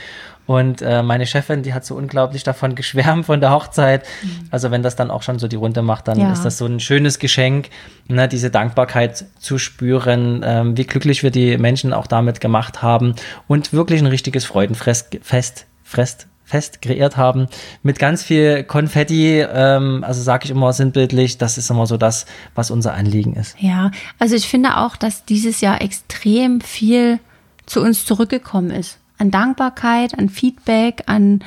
Und 0.44 0.82
äh, 0.82 1.04
meine 1.04 1.24
Chefin, 1.24 1.62
die 1.62 1.72
hat 1.72 1.84
so 1.84 1.94
unglaublich 1.94 2.42
davon 2.42 2.74
geschwärmt 2.74 3.26
von 3.26 3.40
der 3.40 3.52
Hochzeit. 3.52 4.04
Mhm. 4.24 4.48
Also 4.50 4.72
wenn 4.72 4.82
das 4.82 4.96
dann 4.96 5.12
auch 5.12 5.22
schon 5.22 5.38
so 5.38 5.46
die 5.46 5.54
Runde 5.54 5.82
macht, 5.82 6.08
dann 6.08 6.18
ja. 6.18 6.32
ist 6.32 6.44
das 6.44 6.58
so 6.58 6.66
ein 6.66 6.80
schönes 6.80 7.20
Geschenk, 7.20 7.68
ne, 8.08 8.26
diese 8.26 8.50
Dankbarkeit 8.50 9.24
zu 9.38 9.58
spüren, 9.58 10.42
ähm, 10.44 10.76
wie 10.76 10.84
glücklich 10.84 11.22
wir 11.22 11.30
die 11.30 11.58
Menschen 11.58 11.92
auch 11.92 12.08
damit 12.08 12.40
gemacht 12.40 12.82
haben 12.82 13.14
und 13.46 13.72
wirklich 13.72 14.00
ein 14.00 14.08
richtiges 14.08 14.44
Freudenfest 14.44 15.18
Fest, 15.22 15.66
Fest, 15.84 16.26
Fest 16.52 16.82
kreiert 16.82 17.16
haben 17.16 17.46
mit 17.82 17.98
ganz 17.98 18.22
viel 18.22 18.62
Konfetti. 18.62 19.40
Ähm, 19.40 20.04
also 20.06 20.20
sage 20.20 20.44
ich 20.44 20.50
immer 20.50 20.74
sinnbildlich, 20.74 21.38
das 21.38 21.56
ist 21.56 21.70
immer 21.70 21.86
so 21.86 21.96
das, 21.96 22.26
was 22.54 22.70
unser 22.70 22.92
Anliegen 22.92 23.34
ist. 23.36 23.56
Ja, 23.58 23.90
also 24.18 24.36
ich 24.36 24.46
finde 24.46 24.76
auch, 24.76 24.96
dass 24.96 25.24
dieses 25.24 25.62
Jahr 25.62 25.80
extrem 25.80 26.60
viel 26.60 27.20
zu 27.64 27.80
uns 27.80 28.04
zurückgekommen 28.04 28.70
ist 28.70 28.98
an 29.16 29.30
Dankbarkeit, 29.30 30.18
an 30.18 30.28
Feedback, 30.28 31.04
an 31.06 31.42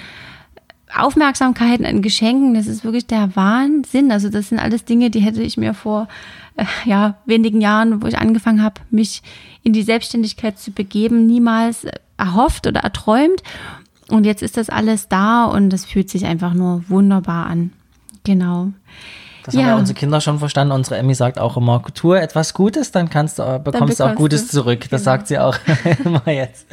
Aufmerksamkeit, 0.96 1.84
an 1.84 2.02
Geschenken. 2.02 2.56
Das 2.56 2.66
ist 2.66 2.84
wirklich 2.84 3.06
der 3.06 3.36
Wahnsinn. 3.36 4.12
Also 4.12 4.30
das 4.30 4.50
sind 4.50 4.60
alles 4.60 4.86
Dinge, 4.86 5.12
die 5.12 5.20
hätte 5.20 5.44
ich 5.44 5.58
mir 5.58 5.74
vor 5.74 6.08
äh, 6.56 6.66
ja, 6.86 7.18
wenigen 7.26 7.62
Jahren, 7.62 8.02
wo 8.02 8.08
ich 8.08 8.18
angefangen 8.18 8.64
habe, 8.64 8.82
mich 8.90 9.22
in 9.62 9.74
die 9.74 9.84
Selbstständigkeit 9.84 10.58
zu 10.58 10.72
begeben, 10.72 11.28
niemals 11.28 11.86
erhofft 12.18 12.66
oder 12.66 12.80
erträumt. 12.80 13.44
Und 14.10 14.26
jetzt 14.26 14.42
ist 14.42 14.58
das 14.58 14.70
alles 14.70 15.08
da 15.08 15.46
und 15.46 15.70
das 15.70 15.86
fühlt 15.86 16.10
sich 16.10 16.26
einfach 16.26 16.54
nur 16.54 16.84
wunderbar 16.90 17.48
an. 17.48 17.72
Genau. 18.24 18.70
Das 19.46 19.54
ja. 19.54 19.62
haben 19.62 19.68
ja 19.68 19.76
unsere 19.78 19.98
Kinder 19.98 20.22
schon 20.22 20.40
verstanden. 20.40 20.74
Unsere 20.74 20.98
Emmy 20.98 21.14
sagt 21.14 21.40
auch 21.40 21.56
immer, 21.56 21.84
tue 21.94 22.20
etwas 22.20 22.56
Gutes, 22.56 22.92
dann 22.92 23.10
kannst 23.10 23.38
du, 23.38 23.44
äh, 23.44 23.60
bekommst, 23.64 24.00
du 24.00 24.04
auch 24.04 24.16
Gutes 24.16 24.48
du. 24.48 24.58
zurück. 24.58 24.82
Das 24.90 25.02
genau. 25.02 25.04
sagt 25.04 25.28
sie 25.28 25.38
auch 25.38 25.56
immer 26.04 26.28
jetzt. 26.28 26.66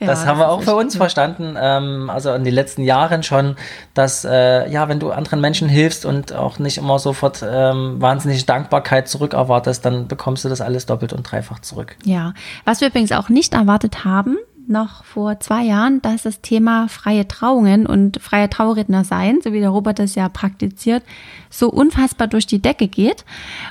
Ja, 0.00 0.08
das 0.08 0.26
haben 0.26 0.38
wir 0.38 0.50
auch 0.50 0.62
für 0.62 0.74
uns 0.74 0.96
verstanden, 0.96 1.56
ähm, 1.58 2.10
also 2.10 2.32
in 2.34 2.44
den 2.44 2.52
letzten 2.52 2.82
Jahren 2.82 3.22
schon, 3.22 3.56
dass 3.94 4.24
äh, 4.24 4.68
ja, 4.70 4.88
wenn 4.88 4.98
du 5.00 5.12
anderen 5.12 5.40
Menschen 5.40 5.68
hilfst 5.68 6.04
und 6.04 6.32
auch 6.34 6.58
nicht 6.58 6.78
immer 6.78 6.98
sofort 6.98 7.44
ähm, 7.48 8.02
wahnsinnige 8.02 8.42
Dankbarkeit 8.42 9.08
zurückerwartest, 9.08 9.84
dann 9.84 10.08
bekommst 10.08 10.44
du 10.44 10.48
das 10.48 10.60
alles 10.60 10.86
doppelt 10.86 11.12
und 11.12 11.22
dreifach 11.22 11.60
zurück. 11.60 11.96
Ja, 12.04 12.34
was 12.64 12.80
wir 12.80 12.88
übrigens 12.88 13.12
auch 13.12 13.28
nicht 13.28 13.54
erwartet 13.54 14.04
haben, 14.04 14.36
noch 14.66 15.04
vor 15.04 15.40
zwei 15.40 15.64
Jahren, 15.64 16.00
dass 16.02 16.22
das 16.22 16.40
Thema 16.40 16.88
freie 16.88 17.28
Trauungen 17.28 17.86
und 17.86 18.20
freie 18.20 18.50
Trauredner 18.50 19.04
sein, 19.04 19.40
so 19.42 19.52
wie 19.52 19.60
der 19.60 19.70
Robert 19.70 19.98
das 19.98 20.14
ja 20.14 20.28
praktiziert, 20.28 21.02
so 21.50 21.70
unfassbar 21.70 22.26
durch 22.28 22.46
die 22.46 22.62
Decke 22.62 22.88
geht 22.88 23.24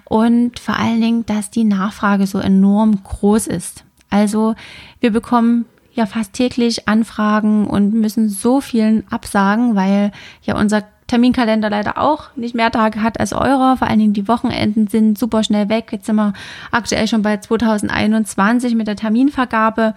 und 0.06 0.60
vor 0.60 0.78
allen 0.78 1.02
Dingen, 1.02 1.26
dass 1.26 1.52
die 1.52 1.64
Nachfrage 1.64 2.28
so 2.28 2.40
enorm 2.40 3.04
groß 3.04 3.48
ist. 3.48 3.84
Also 4.10 4.56
wir 5.00 5.12
bekommen 5.12 5.66
ja 5.94 6.06
fast 6.06 6.34
täglich 6.34 6.88
Anfragen 6.88 7.68
und 7.68 7.94
müssen 7.94 8.30
so 8.30 8.62
vielen 8.62 9.04
absagen, 9.12 9.76
weil 9.76 10.12
ja 10.44 10.58
unser 10.58 10.84
Terminkalender 11.14 11.70
leider 11.70 12.00
auch 12.00 12.36
nicht 12.36 12.56
mehr 12.56 12.72
Tage 12.72 13.04
hat 13.04 13.20
als 13.20 13.34
eurer. 13.34 13.78
Vor 13.78 13.88
allen 13.88 14.00
Dingen 14.00 14.14
die 14.14 14.28
Wochenenden 14.28 14.88
sind 14.88 15.20
super 15.20 15.44
schnell 15.44 15.70
weg. 15.70 15.90
Jetzt 15.92 16.08
sind 16.08 16.16
wir 16.16 16.34
aktuell 16.72 17.08
schon 17.08 17.22
bei 17.22 17.38
2021 17.38 18.74
mit 18.74 18.88
der 18.88 18.96
Terminvergabe. 18.96 19.94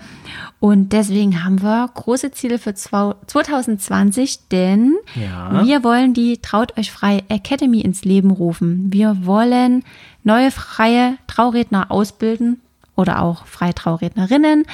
Und 0.61 0.93
deswegen 0.93 1.43
haben 1.43 1.63
wir 1.63 1.89
große 1.95 2.33
Ziele 2.33 2.59
für 2.59 2.75
2020, 2.75 4.49
denn 4.49 4.97
ja. 5.15 5.65
wir 5.65 5.83
wollen 5.83 6.13
die 6.13 6.37
Traut 6.43 6.77
euch 6.77 6.93
frei 6.93 7.25
Academy 7.31 7.81
ins 7.81 8.05
Leben 8.05 8.31
rufen. 8.31 8.93
Wir 8.93 9.25
wollen 9.25 9.85
neue 10.23 10.51
freie 10.51 11.17
Trauredner 11.29 11.91
ausbilden, 11.91 12.61
oder 12.97 13.23
auch 13.23 13.47
Freitraurednerinnen, 13.47 14.65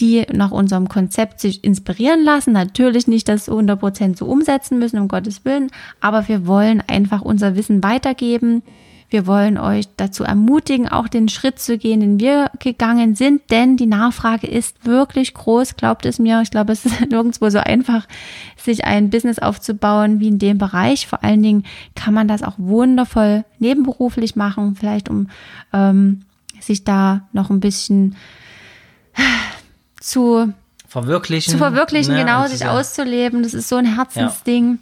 die 0.00 0.24
nach 0.32 0.52
unserem 0.52 0.88
Konzept 0.88 1.40
sich 1.40 1.64
inspirieren 1.64 2.24
lassen. 2.24 2.52
Natürlich 2.52 3.06
nicht 3.06 3.28
das 3.28 3.48
100% 3.48 4.16
so 4.16 4.26
umsetzen 4.26 4.78
müssen, 4.78 4.98
um 4.98 5.08
Gottes 5.08 5.44
Willen, 5.44 5.70
aber 6.00 6.28
wir 6.28 6.46
wollen 6.46 6.82
einfach 6.86 7.20
unser 7.20 7.56
Wissen 7.56 7.82
weitergeben. 7.82 8.62
Wir 9.10 9.28
wollen 9.28 9.58
euch 9.58 9.86
dazu 9.96 10.24
ermutigen, 10.24 10.88
auch 10.88 11.06
den 11.06 11.28
Schritt 11.28 11.60
zu 11.60 11.78
gehen, 11.78 12.00
den 12.00 12.18
wir 12.18 12.50
gegangen 12.58 13.14
sind, 13.14 13.42
denn 13.50 13.76
die 13.76 13.86
Nachfrage 13.86 14.46
ist 14.46 14.86
wirklich 14.86 15.34
groß, 15.34 15.76
glaubt 15.76 16.04
es 16.04 16.18
mir. 16.18 16.40
Ich 16.42 16.50
glaube, 16.50 16.72
es 16.72 16.84
ist 16.84 17.00
nirgendwo 17.10 17.48
so 17.50 17.58
einfach, 17.58 18.08
sich 18.56 18.84
ein 18.84 19.10
Business 19.10 19.38
aufzubauen 19.38 20.18
wie 20.18 20.28
in 20.28 20.38
dem 20.38 20.58
Bereich. 20.58 21.06
Vor 21.06 21.22
allen 21.22 21.42
Dingen 21.42 21.64
kann 21.94 22.14
man 22.14 22.26
das 22.26 22.42
auch 22.42 22.54
wundervoll 22.56 23.44
nebenberuflich 23.60 24.34
machen, 24.34 24.74
vielleicht 24.74 25.08
um 25.08 25.28
ähm, 25.72 26.22
sich 26.66 26.84
da 26.84 27.28
noch 27.32 27.50
ein 27.50 27.60
bisschen 27.60 28.16
zu 30.00 30.52
verwirklichen. 30.88 31.50
Zu 31.52 31.58
verwirklichen, 31.58 32.14
ne? 32.14 32.20
genau, 32.20 32.46
sich 32.46 32.66
auszuleben. 32.66 33.42
Das 33.42 33.54
ist 33.54 33.68
so 33.68 33.76
ein 33.76 33.96
Herzensding. 33.96 34.78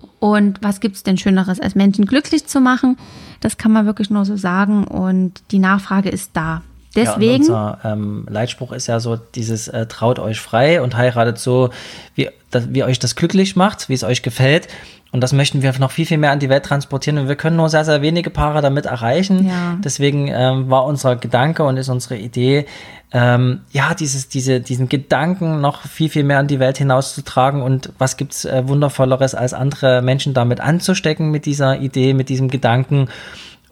Ja. 0.00 0.08
Und 0.20 0.62
was 0.62 0.80
gibt 0.80 0.96
es 0.96 1.02
denn 1.02 1.18
Schöneres, 1.18 1.60
als 1.60 1.74
Menschen 1.74 2.06
glücklich 2.06 2.46
zu 2.46 2.60
machen? 2.60 2.96
Das 3.40 3.58
kann 3.58 3.72
man 3.72 3.84
wirklich 3.84 4.10
nur 4.10 4.24
so 4.24 4.36
sagen. 4.36 4.86
Und 4.86 5.42
die 5.50 5.58
Nachfrage 5.58 6.08
ist 6.08 6.30
da. 6.34 6.62
Deswegen. 6.94 7.44
Ja, 7.44 7.72
unser 7.72 7.78
ähm, 7.84 8.26
Leitspruch 8.30 8.72
ist 8.72 8.86
ja 8.86 9.00
so: 9.00 9.16
dieses 9.16 9.68
äh, 9.68 9.86
traut 9.86 10.18
euch 10.18 10.40
frei 10.40 10.80
und 10.80 10.96
heiratet 10.96 11.38
so, 11.38 11.70
wie, 12.14 12.30
das, 12.50 12.72
wie 12.72 12.84
euch 12.84 12.98
das 12.98 13.16
glücklich 13.16 13.56
macht, 13.56 13.88
wie 13.88 13.94
es 13.94 14.04
euch 14.04 14.22
gefällt. 14.22 14.68
Und 15.14 15.20
das 15.20 15.32
möchten 15.32 15.62
wir 15.62 15.72
noch 15.78 15.92
viel, 15.92 16.06
viel 16.06 16.18
mehr 16.18 16.32
an 16.32 16.40
die 16.40 16.48
Welt 16.48 16.64
transportieren. 16.64 17.18
Und 17.18 17.28
wir 17.28 17.36
können 17.36 17.54
nur 17.54 17.68
sehr, 17.68 17.84
sehr 17.84 18.02
wenige 18.02 18.30
Paare 18.30 18.62
damit 18.62 18.86
erreichen. 18.86 19.46
Ja. 19.46 19.78
Deswegen 19.78 20.26
ähm, 20.26 20.68
war 20.68 20.84
unser 20.86 21.14
Gedanke 21.14 21.62
und 21.62 21.76
ist 21.76 21.88
unsere 21.88 22.16
Idee, 22.16 22.66
ähm, 23.12 23.60
ja, 23.70 23.94
dieses, 23.94 24.28
diese, 24.28 24.58
diesen 24.58 24.88
Gedanken 24.88 25.60
noch 25.60 25.82
viel, 25.82 26.08
viel 26.08 26.24
mehr 26.24 26.40
an 26.40 26.48
die 26.48 26.58
Welt 26.58 26.78
hinauszutragen. 26.78 27.62
Und 27.62 27.92
was 27.96 28.16
gibt's 28.16 28.44
äh, 28.44 28.66
Wundervolleres, 28.66 29.36
als 29.36 29.54
andere 29.54 30.02
Menschen 30.02 30.34
damit 30.34 30.58
anzustecken 30.60 31.30
mit 31.30 31.46
dieser 31.46 31.78
Idee, 31.78 32.12
mit 32.12 32.28
diesem 32.28 32.48
Gedanken 32.48 33.08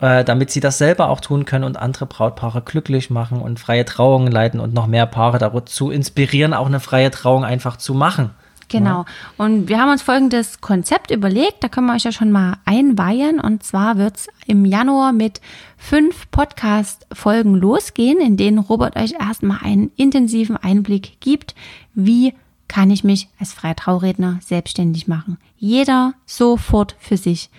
äh, 0.01 0.23
damit 0.23 0.53
sie 0.53 0.61
das 0.61 0.79
selber 0.79 1.09
auch 1.09 1.21
tun 1.21 1.45
können 1.45 1.65
und 1.65 1.77
andere 1.77 2.07
Brautpaare 2.07 2.63
glücklich 2.63 3.11
machen 3.11 3.41
und 3.41 3.59
freie 3.59 3.85
Trauungen 3.85 4.31
leiten 4.31 4.61
und 4.61 4.75
noch 4.75 4.87
mehr 4.87 5.07
Paare 5.07 5.39
dazu 5.39 5.91
inspirieren, 5.91 6.55
auch 6.55 6.67
eine 6.67 6.81
freie 6.81 7.11
Trauung 7.11 7.45
einfach 7.45 7.77
zu 7.77 7.95
machen. 7.95 8.31
Genau. 8.73 9.05
Und 9.37 9.69
wir 9.69 9.79
haben 9.81 9.91
uns 9.91 10.03
folgendes 10.03 10.61
Konzept 10.61 11.11
überlegt, 11.11 11.63
da 11.63 11.69
können 11.69 11.87
wir 11.87 11.95
euch 11.95 12.05
ja 12.05 12.13
schon 12.13 12.33
mal 12.33 12.57
einweihen. 12.65 13.39
Und 13.39 13.63
zwar 13.63 13.99
wird 13.99 14.17
es 14.17 14.29
im 14.47 14.65
Januar 14.65 15.13
mit 15.13 15.41
fünf 15.77 16.31
Podcast-Folgen 16.31 17.55
losgehen, 17.55 18.21
in 18.21 18.37
denen 18.37 18.59
Robert 18.59 18.97
euch 18.97 19.13
erstmal 19.13 19.59
einen 19.63 19.93
intensiven 19.97 20.57
Einblick 20.57 21.21
gibt, 21.21 21.55
wie 21.95 22.35
kann 22.69 22.91
ich 22.91 23.05
mich 23.05 23.29
als 23.39 23.53
freier 23.53 23.77
Trauredner 23.77 24.39
selbstständig 24.43 25.07
machen. 25.07 25.37
Jeder 25.59 26.15
sofort 26.25 26.97
für 26.99 27.19
sich. 27.19 27.51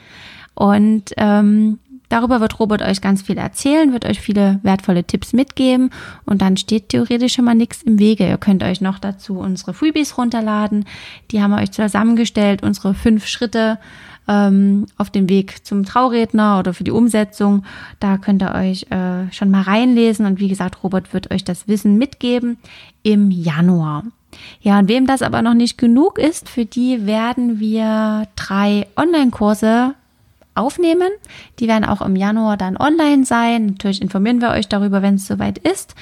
Und 0.56 1.14
ähm, 1.18 1.80
Darüber 2.14 2.40
wird 2.42 2.60
Robert 2.60 2.84
euch 2.84 3.02
ganz 3.02 3.24
viel 3.24 3.40
erzählen, 3.40 3.92
wird 3.92 4.06
euch 4.06 4.22
viele 4.22 4.60
wertvolle 4.62 5.04
Tipps 5.04 5.34
mitgeben 5.34 5.90
und 6.26 6.44
dann 6.44 6.58
steht 6.58 6.90
theoretisch 6.90 7.34
schon 7.34 7.46
mal 7.46 7.56
nichts 7.56 7.82
im 7.82 7.98
Wege. 7.98 8.28
Ihr 8.28 8.38
könnt 8.38 8.62
euch 8.62 8.82
noch 8.82 9.00
dazu 9.00 9.40
unsere 9.40 9.74
Freebies 9.74 10.16
runterladen. 10.16 10.86
Die 11.32 11.42
haben 11.42 11.50
wir 11.50 11.58
euch 11.58 11.72
zusammengestellt, 11.72 12.62
unsere 12.62 12.94
fünf 12.94 13.26
Schritte 13.26 13.80
ähm, 14.28 14.86
auf 14.96 15.10
dem 15.10 15.28
Weg 15.28 15.66
zum 15.66 15.86
Trauredner 15.86 16.60
oder 16.60 16.76
für 16.76 16.84
die 16.84 16.92
Umsetzung. 16.92 17.66
Da 18.00 18.20
könnt 18.20 18.44
ihr 18.44 18.54
euch 18.54 18.86
äh, 18.92 19.32
schon 19.32 19.50
mal 19.50 19.64
reinlesen 19.64 20.28
und 20.28 20.40
wie 20.40 20.50
gesagt, 20.50 20.84
Robert 20.84 21.16
wird 21.16 21.32
euch 21.32 21.44
das 21.44 21.68
Wissen 21.68 21.98
mitgeben 21.98 22.58
im 23.02 23.32
Januar. 23.32 24.04
Ja, 24.62 24.78
und 24.78 24.88
wem 24.88 25.08
das 25.08 25.24
aber 25.24 25.42
noch 25.42 25.56
nicht 25.56 25.80
genug 25.80 26.20
ist, 26.20 26.48
für 26.48 26.66
die 26.66 27.08
werden 27.08 27.60
wir 27.60 28.28
drei 28.36 28.86
Online-Kurse 28.98 29.96
aufnehmen. 30.56 31.10
Die 31.60 31.68
werden 31.68 31.86
auch 31.86 32.02
im 32.02 32.16
Januar 32.16 32.58
dann 32.58 32.78
online 32.78 33.26
sein. 33.26 33.68
Natürlich 33.68 34.02
informieren 34.02 34.42
wir 34.42 34.50
euch 34.50 34.68
darüber, 34.68 35.02
wenn 35.02 35.16
es 35.16 35.28
soweit 35.28 35.58
ist. 35.58 35.96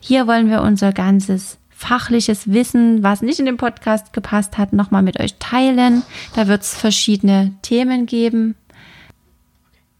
Hier 0.00 0.26
wollen 0.26 0.50
wir 0.50 0.62
unser 0.62 0.92
ganzes 0.92 1.58
fachliches 1.76 2.50
Wissen, 2.52 3.02
was 3.02 3.20
nicht 3.20 3.38
in 3.38 3.44
den 3.46 3.58
Podcast 3.58 4.14
gepasst 4.14 4.56
hat, 4.56 4.72
nochmal 4.72 5.02
mit 5.02 5.20
euch 5.20 5.34
teilen. 5.38 6.02
Da 6.34 6.48
wird 6.48 6.62
es 6.62 6.74
verschiedene 6.74 7.52
Themen 7.60 8.06
geben. 8.06 8.54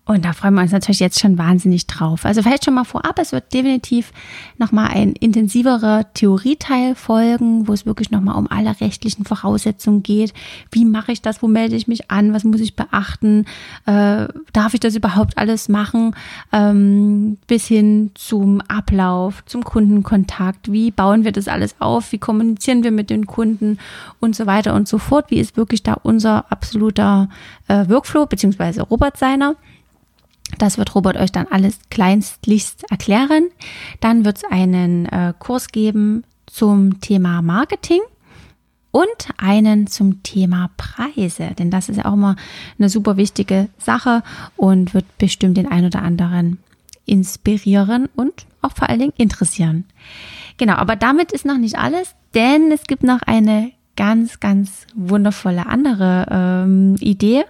Und 0.09 0.25
da 0.25 0.33
freuen 0.33 0.55
wir 0.55 0.63
uns 0.63 0.71
natürlich 0.71 1.01
jetzt 1.01 1.19
schon 1.19 1.37
wahnsinnig 1.37 1.89
drauf. 1.89 2.25
Also 2.25 2.41
vielleicht 2.41 2.65
schon 2.65 2.75
mal 2.75 2.85
vorab, 2.85 3.19
es 3.19 3.33
wird 3.33 3.53
definitiv 3.53 4.13
nochmal 4.57 4.91
ein 4.91 5.13
intensiverer 5.15 6.07
Theorieteil 6.15 6.95
folgen, 6.95 7.67
wo 7.67 7.73
es 7.73 7.87
wirklich 7.87 8.13
nochmal 8.13 8.37
um 8.37 8.49
alle 8.49 8.81
rechtlichen 8.81 9.25
Voraussetzungen 9.25 10.05
geht. 10.05 10.33
Wie 10.71 10.85
mache 10.85 11.11
ich 11.11 11.23
das? 11.23 11.43
Wo 11.43 11.49
melde 11.49 11.75
ich 11.75 11.89
mich 11.89 12.09
an? 12.09 12.33
Was 12.33 12.45
muss 12.45 12.61
ich 12.61 12.77
beachten? 12.77 13.47
Äh, 13.85 14.29
darf 14.53 14.75
ich 14.75 14.81
das 14.81 14.95
überhaupt 14.95 15.39
alles 15.39 15.69
machen? 15.69 16.15
Ähm, 16.53 17.39
bis 17.49 17.67
hin 17.67 18.13
zum 18.15 18.61
Ablauf, 18.61 19.45
zum 19.47 19.65
Kundenkontakt. 19.65 20.71
Wie 20.71 20.93
bauen 20.93 21.25
wir 21.25 21.33
das 21.33 21.49
alles 21.49 21.75
auf? 21.81 22.13
Wie 22.13 22.19
kommunizieren 22.19 22.85
wir 22.85 22.93
mit 22.93 23.11
den 23.11 23.27
Kunden 23.27 23.79
und 24.21 24.37
so 24.37 24.47
weiter 24.47 24.75
und 24.75 24.87
so 24.87 24.99
fort? 24.99 25.33
Wie 25.33 25.41
ist 25.41 25.57
wirklich 25.57 25.83
da 25.83 25.95
unser 25.95 26.53
absoluter 26.53 27.29
äh, 27.67 27.89
Workflow, 27.89 28.27
beziehungsweise 28.27 28.83
Robert 28.83 29.17
seiner? 29.17 29.57
Das 30.59 30.79
wird 30.79 30.95
Robert 30.95 31.17
euch 31.17 31.33
dann 31.33 31.47
alles 31.51 31.79
kleinstlichst 31.91 32.91
erklären. 32.91 33.49
Dann 34.01 34.25
wird 34.25 34.39
es 34.39 34.45
einen 34.45 35.07
äh, 35.07 35.35
Kurs 35.39 35.69
geben 35.69 36.25
zum 36.47 37.01
Thema 37.01 37.43
Marketing 37.43 38.01
und 38.91 39.29
einen 39.37 39.87
zum 39.87 40.23
Thema 40.23 40.71
Preise, 40.79 41.51
denn 41.59 41.71
das 41.71 41.91
ist 41.91 41.97
ja 41.99 42.07
auch 42.07 42.15
immer 42.15 42.37
eine 42.79 42.89
super 42.89 43.19
wichtige 43.19 43.69
Sache 43.77 44.23
und 44.57 44.95
wird 44.95 45.19
bestimmt 45.19 45.59
den 45.59 45.71
ein 45.71 45.85
oder 45.85 46.01
anderen 46.01 46.59
inspirieren 47.05 48.09
und 48.17 48.47
auch 48.63 48.73
vor 48.73 48.89
allen 48.89 49.01
Dingen 49.01 49.13
interessieren. 49.19 49.85
Genau, 50.57 50.75
aber 50.75 50.97
damit 50.97 51.33
ist 51.33 51.45
noch 51.45 51.59
nicht 51.59 51.79
alles, 51.79 52.15
denn 52.35 52.73
es 52.73 52.85
gibt 52.85 53.03
noch 53.03 53.21
eine 53.23 53.73
ganz, 53.97 54.41
ganz 54.41 54.87
wundervolle 54.95 55.67
andere 55.67 56.27
ähm, 56.31 56.97
Idee. 56.99 57.45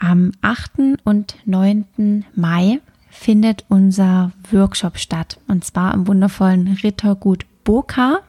Am 0.00 0.32
8. 0.40 0.98
und 1.04 1.36
9. 1.44 2.24
Mai 2.34 2.80
findet 3.10 3.64
unser 3.68 4.32
Workshop 4.50 4.98
statt. 4.98 5.38
Und 5.46 5.64
zwar 5.64 5.92
im 5.92 6.06
wundervollen 6.08 6.78
Rittergut 6.82 7.44
Boka. 7.64 8.20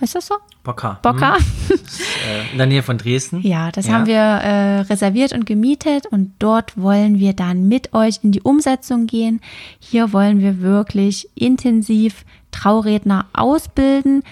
Weißt 0.00 0.14
du 0.14 0.18
das 0.18 0.26
so? 0.28 0.36
Boka. 0.62 0.98
Boka. 1.02 1.36
Mhm. 1.38 1.74
Ist, 1.74 2.00
äh, 2.00 2.52
in 2.52 2.58
der 2.58 2.66
Nähe 2.66 2.82
von 2.82 2.96
Dresden. 2.96 3.40
Ja, 3.42 3.72
das 3.72 3.86
ja. 3.88 3.94
haben 3.94 4.06
wir 4.06 4.16
äh, 4.16 4.80
reserviert 4.82 5.32
und 5.32 5.46
gemietet 5.46 6.06
und 6.06 6.32
dort 6.38 6.80
wollen 6.80 7.18
wir 7.18 7.32
dann 7.32 7.66
mit 7.66 7.92
euch 7.92 8.20
in 8.22 8.30
die 8.30 8.42
Umsetzung 8.42 9.06
gehen. 9.06 9.40
Hier 9.80 10.12
wollen 10.12 10.40
wir 10.40 10.60
wirklich 10.60 11.28
intensiv 11.34 12.24
Trauredner 12.52 13.26
ausbilden. 13.32 14.22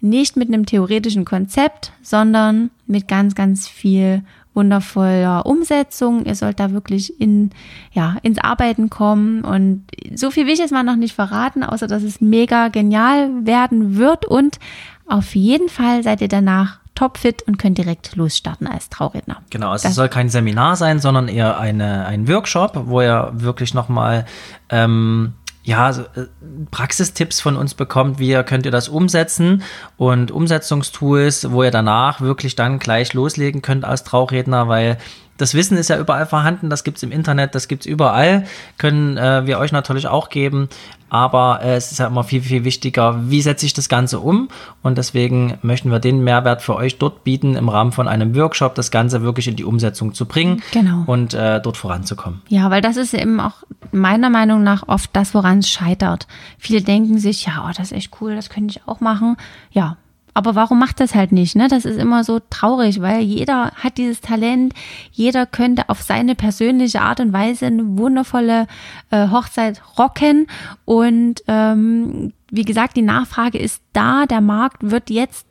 Nicht 0.00 0.36
mit 0.36 0.48
einem 0.48 0.66
theoretischen 0.66 1.24
Konzept, 1.24 1.92
sondern 2.02 2.70
mit 2.86 3.06
ganz, 3.06 3.36
ganz 3.36 3.68
viel 3.68 4.24
wundervoller 4.54 5.46
Umsetzung. 5.46 6.24
Ihr 6.24 6.34
sollt 6.34 6.60
da 6.60 6.72
wirklich 6.72 7.20
in, 7.20 7.50
ja, 7.92 8.16
ins 8.22 8.38
Arbeiten 8.38 8.90
kommen. 8.90 9.42
Und 9.44 9.84
so 10.14 10.30
viel 10.30 10.46
will 10.46 10.52
ich 10.54 10.58
jetzt 10.58 10.72
mal 10.72 10.82
noch 10.82 10.96
nicht 10.96 11.14
verraten, 11.14 11.62
außer 11.62 11.86
dass 11.86 12.02
es 12.02 12.20
mega 12.20 12.68
genial 12.68 13.30
werden 13.46 13.96
wird. 13.96 14.26
Und 14.26 14.58
auf 15.06 15.34
jeden 15.34 15.68
Fall 15.68 16.02
seid 16.02 16.20
ihr 16.20 16.28
danach 16.28 16.80
topfit 16.94 17.42
und 17.42 17.58
könnt 17.58 17.78
direkt 17.78 18.14
losstarten 18.16 18.66
als 18.66 18.90
Trauredner. 18.90 19.42
Genau, 19.50 19.70
also 19.70 19.84
das 19.84 19.92
es 19.92 19.96
soll 19.96 20.08
kein 20.08 20.28
Seminar 20.28 20.76
sein, 20.76 20.98
sondern 20.98 21.28
eher 21.28 21.58
eine, 21.58 22.06
ein 22.06 22.28
Workshop, 22.28 22.72
wo 22.86 23.00
ihr 23.00 23.30
wirklich 23.32 23.72
nochmal 23.72 24.26
ähm, 24.68 25.32
ja, 25.64 25.92
so, 25.92 26.02
äh, 26.02 26.26
Praxistipps 26.70 27.40
von 27.40 27.56
uns 27.56 27.74
bekommt, 27.74 28.18
wie 28.18 28.34
könnt 28.42 28.66
ihr 28.66 28.72
das 28.72 28.88
umsetzen 28.88 29.62
und 29.96 30.30
Umsetzungstools, 30.30 31.52
wo 31.52 31.62
ihr 31.62 31.70
danach 31.70 32.20
wirklich 32.20 32.56
dann 32.56 32.78
gleich 32.78 33.14
loslegen 33.14 33.62
könnt 33.62 33.84
als 33.84 34.04
Trauredner, 34.04 34.68
weil 34.68 34.98
das 35.38 35.54
Wissen 35.54 35.76
ist 35.76 35.88
ja 35.88 35.98
überall 35.98 36.26
vorhanden, 36.26 36.70
das 36.70 36.84
gibt 36.84 36.98
es 36.98 37.02
im 37.02 37.12
Internet, 37.12 37.54
das 37.54 37.68
gibt 37.68 37.82
es 37.82 37.86
überall, 37.86 38.44
können 38.78 39.16
äh, 39.16 39.46
wir 39.46 39.58
euch 39.58 39.72
natürlich 39.72 40.06
auch 40.06 40.28
geben, 40.28 40.68
aber 41.08 41.60
äh, 41.62 41.74
es 41.74 41.92
ist 41.92 41.98
ja 41.98 42.06
immer 42.06 42.24
viel, 42.24 42.42
viel 42.42 42.64
wichtiger, 42.64 43.28
wie 43.28 43.42
setze 43.42 43.66
ich 43.66 43.74
das 43.74 43.88
Ganze 43.88 44.20
um 44.20 44.48
und 44.82 44.98
deswegen 44.98 45.58
möchten 45.62 45.90
wir 45.90 45.98
den 45.98 46.22
Mehrwert 46.22 46.62
für 46.62 46.76
euch 46.76 46.98
dort 46.98 47.24
bieten, 47.24 47.54
im 47.56 47.68
Rahmen 47.68 47.92
von 47.92 48.08
einem 48.08 48.34
Workshop 48.36 48.74
das 48.74 48.90
Ganze 48.90 49.22
wirklich 49.22 49.48
in 49.48 49.56
die 49.56 49.64
Umsetzung 49.64 50.14
zu 50.14 50.26
bringen 50.26 50.62
genau. 50.72 51.04
und 51.06 51.34
äh, 51.34 51.60
dort 51.60 51.76
voranzukommen. 51.76 52.42
Ja, 52.48 52.70
weil 52.70 52.80
das 52.80 52.96
ist 52.96 53.14
eben 53.14 53.40
auch 53.40 53.64
meiner 53.90 54.30
Meinung 54.30 54.62
nach 54.62 54.88
oft 54.88 55.10
das, 55.12 55.34
woran 55.34 55.58
es 55.58 55.70
scheitert. 55.70 56.26
Viele 56.58 56.82
denken 56.82 57.18
sich, 57.18 57.46
ja, 57.46 57.66
oh, 57.66 57.72
das 57.76 57.90
ist 57.90 57.96
echt 57.96 58.12
cool, 58.20 58.34
das 58.34 58.48
könnte 58.48 58.76
ich 58.76 58.88
auch 58.88 59.00
machen. 59.00 59.36
Ja, 59.70 59.96
aber 60.34 60.54
warum 60.54 60.78
macht 60.78 61.00
das 61.00 61.14
halt 61.14 61.32
nicht? 61.32 61.56
Ne? 61.56 61.68
Das 61.68 61.84
ist 61.84 61.98
immer 61.98 62.24
so 62.24 62.40
traurig, 62.50 63.00
weil 63.00 63.20
jeder 63.22 63.72
hat 63.72 63.98
dieses 63.98 64.20
Talent, 64.20 64.74
jeder 65.12 65.46
könnte 65.46 65.88
auf 65.88 66.02
seine 66.02 66.34
persönliche 66.34 67.02
Art 67.02 67.20
und 67.20 67.32
Weise 67.32 67.66
eine 67.66 67.98
wundervolle 67.98 68.66
äh, 69.10 69.28
Hochzeit 69.28 69.82
rocken. 69.98 70.46
Und 70.84 71.42
ähm, 71.48 72.32
wie 72.50 72.64
gesagt, 72.64 72.96
die 72.96 73.02
Nachfrage 73.02 73.58
ist 73.58 73.82
da, 73.92 74.26
der 74.26 74.40
Markt 74.40 74.90
wird 74.90 75.10
jetzt, 75.10 75.46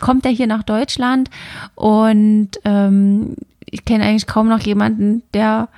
kommt 0.00 0.24
er 0.24 0.32
hier 0.32 0.46
nach 0.46 0.62
Deutschland 0.62 1.30
und 1.74 2.50
ähm, 2.64 3.34
ich 3.66 3.84
kenne 3.84 4.04
eigentlich 4.04 4.26
kaum 4.26 4.48
noch 4.48 4.60
jemanden, 4.60 5.22
der 5.32 5.68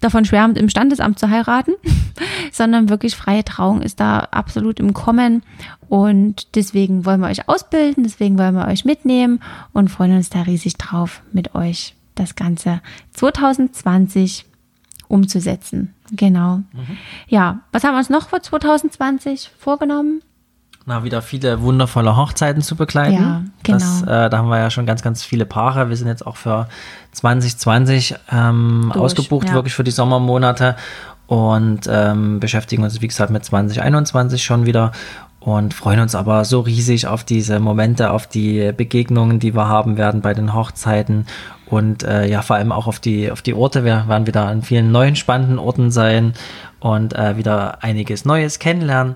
davon 0.00 0.24
schwärmt, 0.24 0.58
im 0.58 0.68
Standesamt 0.68 1.18
zu 1.18 1.30
heiraten, 1.30 1.72
sondern 2.52 2.88
wirklich 2.88 3.16
freie 3.16 3.44
Trauung 3.44 3.82
ist 3.82 4.00
da 4.00 4.20
absolut 4.30 4.80
im 4.80 4.94
Kommen. 4.94 5.42
Und 5.88 6.54
deswegen 6.56 7.04
wollen 7.04 7.20
wir 7.20 7.28
euch 7.28 7.48
ausbilden, 7.48 8.04
deswegen 8.04 8.38
wollen 8.38 8.54
wir 8.54 8.68
euch 8.68 8.84
mitnehmen 8.84 9.40
und 9.72 9.88
freuen 9.88 10.16
uns 10.16 10.30
da 10.30 10.42
riesig 10.42 10.76
drauf, 10.76 11.22
mit 11.32 11.54
euch 11.54 11.94
das 12.14 12.36
Ganze 12.36 12.80
2020 13.14 14.46
umzusetzen. 15.08 15.94
Genau. 16.12 16.56
Mhm. 16.56 16.98
Ja, 17.28 17.60
was 17.72 17.84
haben 17.84 17.94
wir 17.94 17.98
uns 17.98 18.10
noch 18.10 18.28
für 18.28 18.40
2020 18.40 19.50
vorgenommen? 19.58 20.22
Na, 20.90 21.04
wieder 21.04 21.22
viele 21.22 21.62
wundervolle 21.62 22.16
Hochzeiten 22.16 22.62
zu 22.62 22.74
begleiten. 22.74 23.14
Ja, 23.14 23.42
genau. 23.62 23.78
Das, 23.78 24.02
äh, 24.02 24.28
da 24.28 24.38
haben 24.38 24.48
wir 24.48 24.58
ja 24.58 24.70
schon 24.70 24.86
ganz, 24.86 25.02
ganz 25.02 25.22
viele 25.22 25.46
Paare. 25.46 25.88
Wir 25.88 25.96
sind 25.96 26.08
jetzt 26.08 26.26
auch 26.26 26.36
für 26.36 26.66
2020 27.12 28.16
ähm, 28.32 28.90
Durch, 28.92 29.04
ausgebucht, 29.04 29.46
ja. 29.46 29.54
wirklich 29.54 29.72
für 29.72 29.84
die 29.84 29.92
Sommermonate 29.92 30.74
und 31.28 31.82
ähm, 31.88 32.40
beschäftigen 32.40 32.82
uns, 32.82 33.00
wie 33.00 33.06
gesagt, 33.06 33.30
mit 33.30 33.44
2021 33.44 34.42
schon 34.42 34.66
wieder 34.66 34.90
und 35.38 35.74
freuen 35.74 36.00
uns 36.00 36.16
aber 36.16 36.44
so 36.44 36.58
riesig 36.58 37.06
auf 37.06 37.22
diese 37.22 37.60
Momente, 37.60 38.10
auf 38.10 38.26
die 38.26 38.72
Begegnungen, 38.72 39.38
die 39.38 39.54
wir 39.54 39.68
haben 39.68 39.96
werden 39.96 40.22
bei 40.22 40.34
den 40.34 40.54
Hochzeiten 40.54 41.26
und 41.66 42.02
äh, 42.02 42.26
ja, 42.26 42.42
vor 42.42 42.56
allem 42.56 42.72
auch 42.72 42.88
auf 42.88 42.98
die, 42.98 43.30
auf 43.30 43.42
die 43.42 43.54
Orte. 43.54 43.84
Wir 43.84 44.08
werden 44.08 44.26
wieder 44.26 44.48
an 44.48 44.62
vielen 44.62 44.90
neuen 44.90 45.14
spannenden 45.14 45.60
Orten 45.60 45.92
sein 45.92 46.32
und 46.80 47.14
äh, 47.14 47.36
wieder 47.36 47.84
einiges 47.84 48.24
Neues 48.24 48.58
kennenlernen. 48.58 49.14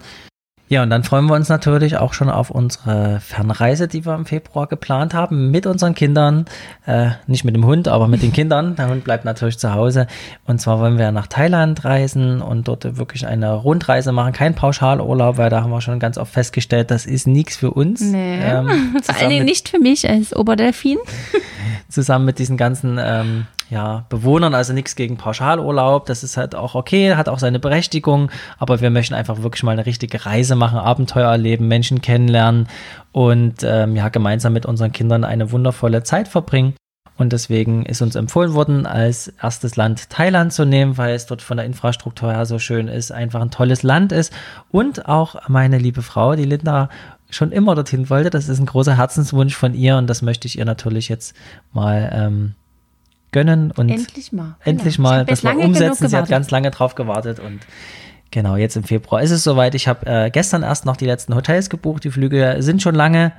Ja, 0.68 0.82
und 0.82 0.88
dann 0.90 1.04
freuen 1.04 1.26
wir 1.26 1.34
uns 1.34 1.50
natürlich 1.50 1.98
auch 1.98 2.14
schon 2.14 2.30
auf 2.30 2.50
unsere 2.50 3.20
Fernreise, 3.20 3.86
die 3.86 4.06
wir 4.06 4.14
im 4.14 4.24
Februar 4.24 4.66
geplant 4.66 5.12
haben, 5.12 5.50
mit 5.50 5.66
unseren 5.66 5.94
Kindern. 5.94 6.46
Äh, 6.86 7.10
nicht 7.26 7.44
mit 7.44 7.54
dem 7.54 7.66
Hund, 7.66 7.86
aber 7.86 8.08
mit 8.08 8.22
den 8.22 8.32
Kindern. 8.34 8.74
Der 8.76 8.88
Hund 8.88 9.04
bleibt 9.04 9.26
natürlich 9.26 9.58
zu 9.58 9.74
Hause. 9.74 10.06
Und 10.46 10.60
zwar 10.60 10.80
wollen 10.80 10.96
wir 10.96 11.12
nach 11.12 11.26
Thailand 11.26 11.84
reisen 11.84 12.40
und 12.40 12.66
dort 12.66 12.96
wirklich 12.96 13.26
eine 13.26 13.52
Rundreise 13.52 14.12
machen. 14.12 14.32
Kein 14.32 14.54
Pauschalurlaub, 14.54 15.36
weil 15.36 15.50
da 15.50 15.62
haben 15.62 15.70
wir 15.70 15.82
schon 15.82 15.98
ganz 15.98 16.16
oft 16.16 16.32
festgestellt, 16.32 16.90
das 16.90 17.04
ist 17.04 17.26
nichts 17.26 17.56
für 17.56 17.70
uns. 17.70 18.00
Nee. 18.00 18.38
Ähm, 18.42 18.96
Vor 19.02 19.16
allen 19.16 19.28
Dingen 19.28 19.44
nicht 19.44 19.68
für 19.68 19.78
mich 19.78 20.08
als 20.08 20.34
Oberdelfin. 20.34 20.98
zusammen 21.88 22.24
mit 22.24 22.38
diesen 22.38 22.56
ganzen 22.56 22.98
ähm, 23.00 23.46
ja, 23.74 24.06
Bewohnern, 24.08 24.54
also 24.54 24.72
nichts 24.72 24.94
gegen 24.94 25.16
Pauschalurlaub. 25.16 26.06
Das 26.06 26.22
ist 26.22 26.36
halt 26.36 26.54
auch 26.54 26.76
okay, 26.76 27.16
hat 27.16 27.28
auch 27.28 27.40
seine 27.40 27.58
Berechtigung, 27.58 28.30
aber 28.58 28.80
wir 28.80 28.90
möchten 28.90 29.14
einfach 29.14 29.42
wirklich 29.42 29.64
mal 29.64 29.72
eine 29.72 29.84
richtige 29.84 30.24
Reise 30.24 30.54
machen, 30.54 30.78
Abenteuer 30.78 31.28
erleben, 31.28 31.66
Menschen 31.66 32.00
kennenlernen 32.00 32.68
und 33.10 33.64
ähm, 33.64 33.96
ja, 33.96 34.08
gemeinsam 34.10 34.52
mit 34.52 34.64
unseren 34.64 34.92
Kindern 34.92 35.24
eine 35.24 35.50
wundervolle 35.50 36.04
Zeit 36.04 36.28
verbringen. 36.28 36.74
Und 37.16 37.32
deswegen 37.32 37.84
ist 37.86 38.02
uns 38.02 38.16
empfohlen 38.16 38.54
worden, 38.54 38.86
als 38.86 39.28
erstes 39.40 39.76
Land 39.76 40.10
Thailand 40.10 40.52
zu 40.52 40.64
nehmen, 40.64 40.96
weil 40.98 41.14
es 41.14 41.26
dort 41.26 41.42
von 41.42 41.56
der 41.56 41.66
Infrastruktur 41.66 42.32
her 42.32 42.44
so 42.46 42.58
schön 42.58 42.88
ist, 42.88 43.12
einfach 43.12 43.40
ein 43.40 43.52
tolles 43.52 43.84
Land 43.84 44.10
ist. 44.10 44.32
Und 44.72 45.06
auch 45.06 45.48
meine 45.48 45.78
liebe 45.78 46.02
Frau, 46.02 46.34
die 46.34 46.44
Linda, 46.44 46.88
schon 47.30 47.52
immer 47.52 47.74
dorthin 47.74 48.10
wollte. 48.10 48.30
Das 48.30 48.48
ist 48.48 48.60
ein 48.60 48.66
großer 48.66 48.96
Herzenswunsch 48.96 49.56
von 49.56 49.74
ihr 49.74 49.96
und 49.96 50.08
das 50.08 50.22
möchte 50.22 50.46
ich 50.46 50.58
ihr 50.58 50.64
natürlich 50.64 51.08
jetzt 51.08 51.34
mal 51.72 52.10
ähm, 52.12 52.54
gönnen 53.34 53.72
und 53.72 53.90
endlich 53.90 54.32
mal, 54.32 54.56
endlich 54.64 54.96
genau. 54.96 55.08
mal 55.08 55.24
das 55.24 55.42
mal 55.42 55.56
umsetzen. 55.56 56.08
Sie 56.08 56.16
hat 56.16 56.28
ganz 56.28 56.52
lange 56.52 56.70
drauf 56.70 56.94
gewartet 56.94 57.40
und 57.40 57.60
genau, 58.30 58.54
jetzt 58.54 58.76
im 58.76 58.84
Februar 58.84 59.22
ist 59.22 59.32
es 59.32 59.42
soweit. 59.42 59.74
Ich 59.74 59.88
habe 59.88 60.06
äh, 60.06 60.30
gestern 60.30 60.62
erst 60.62 60.86
noch 60.86 60.96
die 60.96 61.04
letzten 61.04 61.34
Hotels 61.34 61.68
gebucht. 61.68 62.04
Die 62.04 62.10
Flüge 62.12 62.56
sind 62.60 62.80
schon 62.80 62.94
lange 62.94 63.32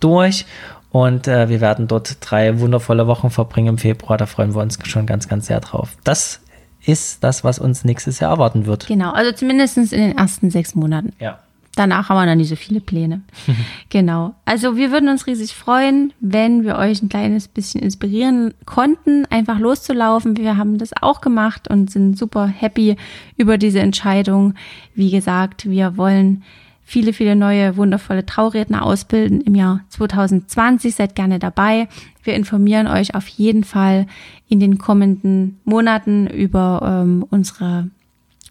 durch 0.00 0.44
und 0.90 1.26
äh, 1.26 1.48
wir 1.48 1.62
werden 1.62 1.88
dort 1.88 2.18
drei 2.20 2.60
wundervolle 2.60 3.06
Wochen 3.06 3.30
verbringen 3.30 3.68
im 3.68 3.78
Februar. 3.78 4.18
Da 4.18 4.26
freuen 4.26 4.54
wir 4.54 4.60
uns 4.60 4.78
schon 4.84 5.06
ganz, 5.06 5.28
ganz 5.28 5.46
sehr 5.46 5.60
drauf. 5.60 5.96
Das 6.04 6.40
ist 6.84 7.24
das, 7.24 7.42
was 7.42 7.58
uns 7.58 7.84
nächstes 7.84 8.20
Jahr 8.20 8.32
erwarten 8.32 8.66
wird. 8.66 8.86
Genau, 8.86 9.12
also 9.12 9.32
zumindest 9.32 9.78
in 9.78 9.88
den 9.90 10.18
ersten 10.18 10.50
sechs 10.50 10.74
Monaten. 10.74 11.14
Ja. 11.18 11.38
Danach 11.78 12.08
haben 12.08 12.16
wir 12.16 12.26
dann 12.26 12.38
nicht 12.38 12.48
so 12.48 12.56
viele 12.56 12.80
Pläne. 12.80 13.22
genau. 13.88 14.34
Also 14.44 14.76
wir 14.76 14.90
würden 14.90 15.08
uns 15.08 15.28
riesig 15.28 15.54
freuen, 15.54 16.12
wenn 16.18 16.64
wir 16.64 16.76
euch 16.76 17.00
ein 17.00 17.08
kleines 17.08 17.46
bisschen 17.46 17.80
inspirieren 17.80 18.52
konnten, 18.66 19.26
einfach 19.26 19.60
loszulaufen. 19.60 20.36
Wir 20.36 20.56
haben 20.56 20.78
das 20.78 20.90
auch 21.00 21.20
gemacht 21.20 21.70
und 21.70 21.88
sind 21.88 22.18
super 22.18 22.48
happy 22.48 22.96
über 23.36 23.58
diese 23.58 23.78
Entscheidung. 23.78 24.54
Wie 24.96 25.12
gesagt, 25.12 25.70
wir 25.70 25.96
wollen 25.96 26.42
viele, 26.82 27.12
viele 27.12 27.36
neue 27.36 27.76
wundervolle 27.76 28.26
Trauredner 28.26 28.82
ausbilden 28.82 29.40
im 29.42 29.54
Jahr 29.54 29.82
2020. 29.90 30.96
Seid 30.96 31.14
gerne 31.14 31.38
dabei. 31.38 31.86
Wir 32.24 32.34
informieren 32.34 32.88
euch 32.88 33.14
auf 33.14 33.28
jeden 33.28 33.62
Fall 33.62 34.08
in 34.48 34.58
den 34.58 34.78
kommenden 34.78 35.60
Monaten 35.64 36.26
über 36.26 37.04
ähm, 37.04 37.24
unsere 37.30 37.88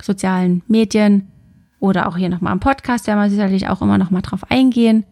sozialen 0.02 0.62
Medien 0.70 1.28
oder 1.80 2.08
auch 2.08 2.18
hier 2.18 2.30
nochmal 2.30 2.54
am 2.54 2.60
Podcast 2.60 3.08
werden 3.08 3.22
wir 3.22 3.30
sicherlich 3.30 3.68
auch 3.68 3.82
immer 3.82 3.98
nochmal 3.98 4.22
drauf 4.22 4.42
eingehen. 4.50 5.06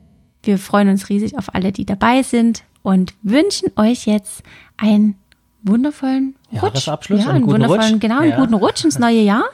Wir 0.43 0.57
freuen 0.57 0.89
uns 0.89 1.09
riesig 1.09 1.37
auf 1.37 1.53
alle, 1.53 1.71
die 1.71 1.85
dabei 1.85 2.23
sind 2.23 2.63
und 2.81 3.13
wünschen 3.23 3.71
euch 3.75 4.05
jetzt 4.05 4.43
einen 4.77 5.15
wundervollen 5.63 6.35
Rutsch. 6.61 6.87
Ja, 6.87 6.97
einen, 7.29 7.47
wundervollen, 7.47 7.93
Rutsch. 7.93 7.99
genau, 7.99 8.19
einen 8.19 8.31
ja. 8.31 8.37
guten 8.37 8.53
Rutsch 8.53 8.83
ins 8.85 8.99
neue 8.99 9.21
Jahr. 9.21 9.45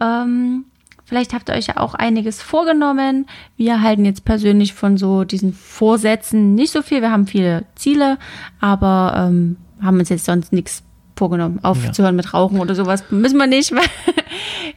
Ähm, 0.00 0.64
vielleicht 1.04 1.32
habt 1.32 1.48
ihr 1.48 1.54
euch 1.54 1.68
ja 1.68 1.76
auch 1.78 1.94
einiges 1.94 2.42
vorgenommen. 2.42 3.26
Wir 3.56 3.82
halten 3.82 4.04
jetzt 4.04 4.24
persönlich 4.24 4.74
von 4.74 4.96
so 4.96 5.24
diesen 5.24 5.52
Vorsätzen 5.52 6.54
nicht 6.54 6.72
so 6.72 6.82
viel. 6.82 7.02
Wir 7.02 7.12
haben 7.12 7.26
viele 7.26 7.64
Ziele, 7.76 8.18
aber 8.60 9.28
ähm, 9.28 9.56
haben 9.80 9.98
uns 9.98 10.08
jetzt 10.08 10.24
sonst 10.24 10.52
nichts 10.52 10.82
vorgenommen, 11.16 11.60
aufzuhören 11.62 12.14
ja. 12.14 12.22
mit 12.22 12.34
Rauchen 12.34 12.60
oder 12.60 12.74
sowas. 12.74 13.04
Müssen 13.10 13.38
wir 13.38 13.46
nicht. 13.46 13.72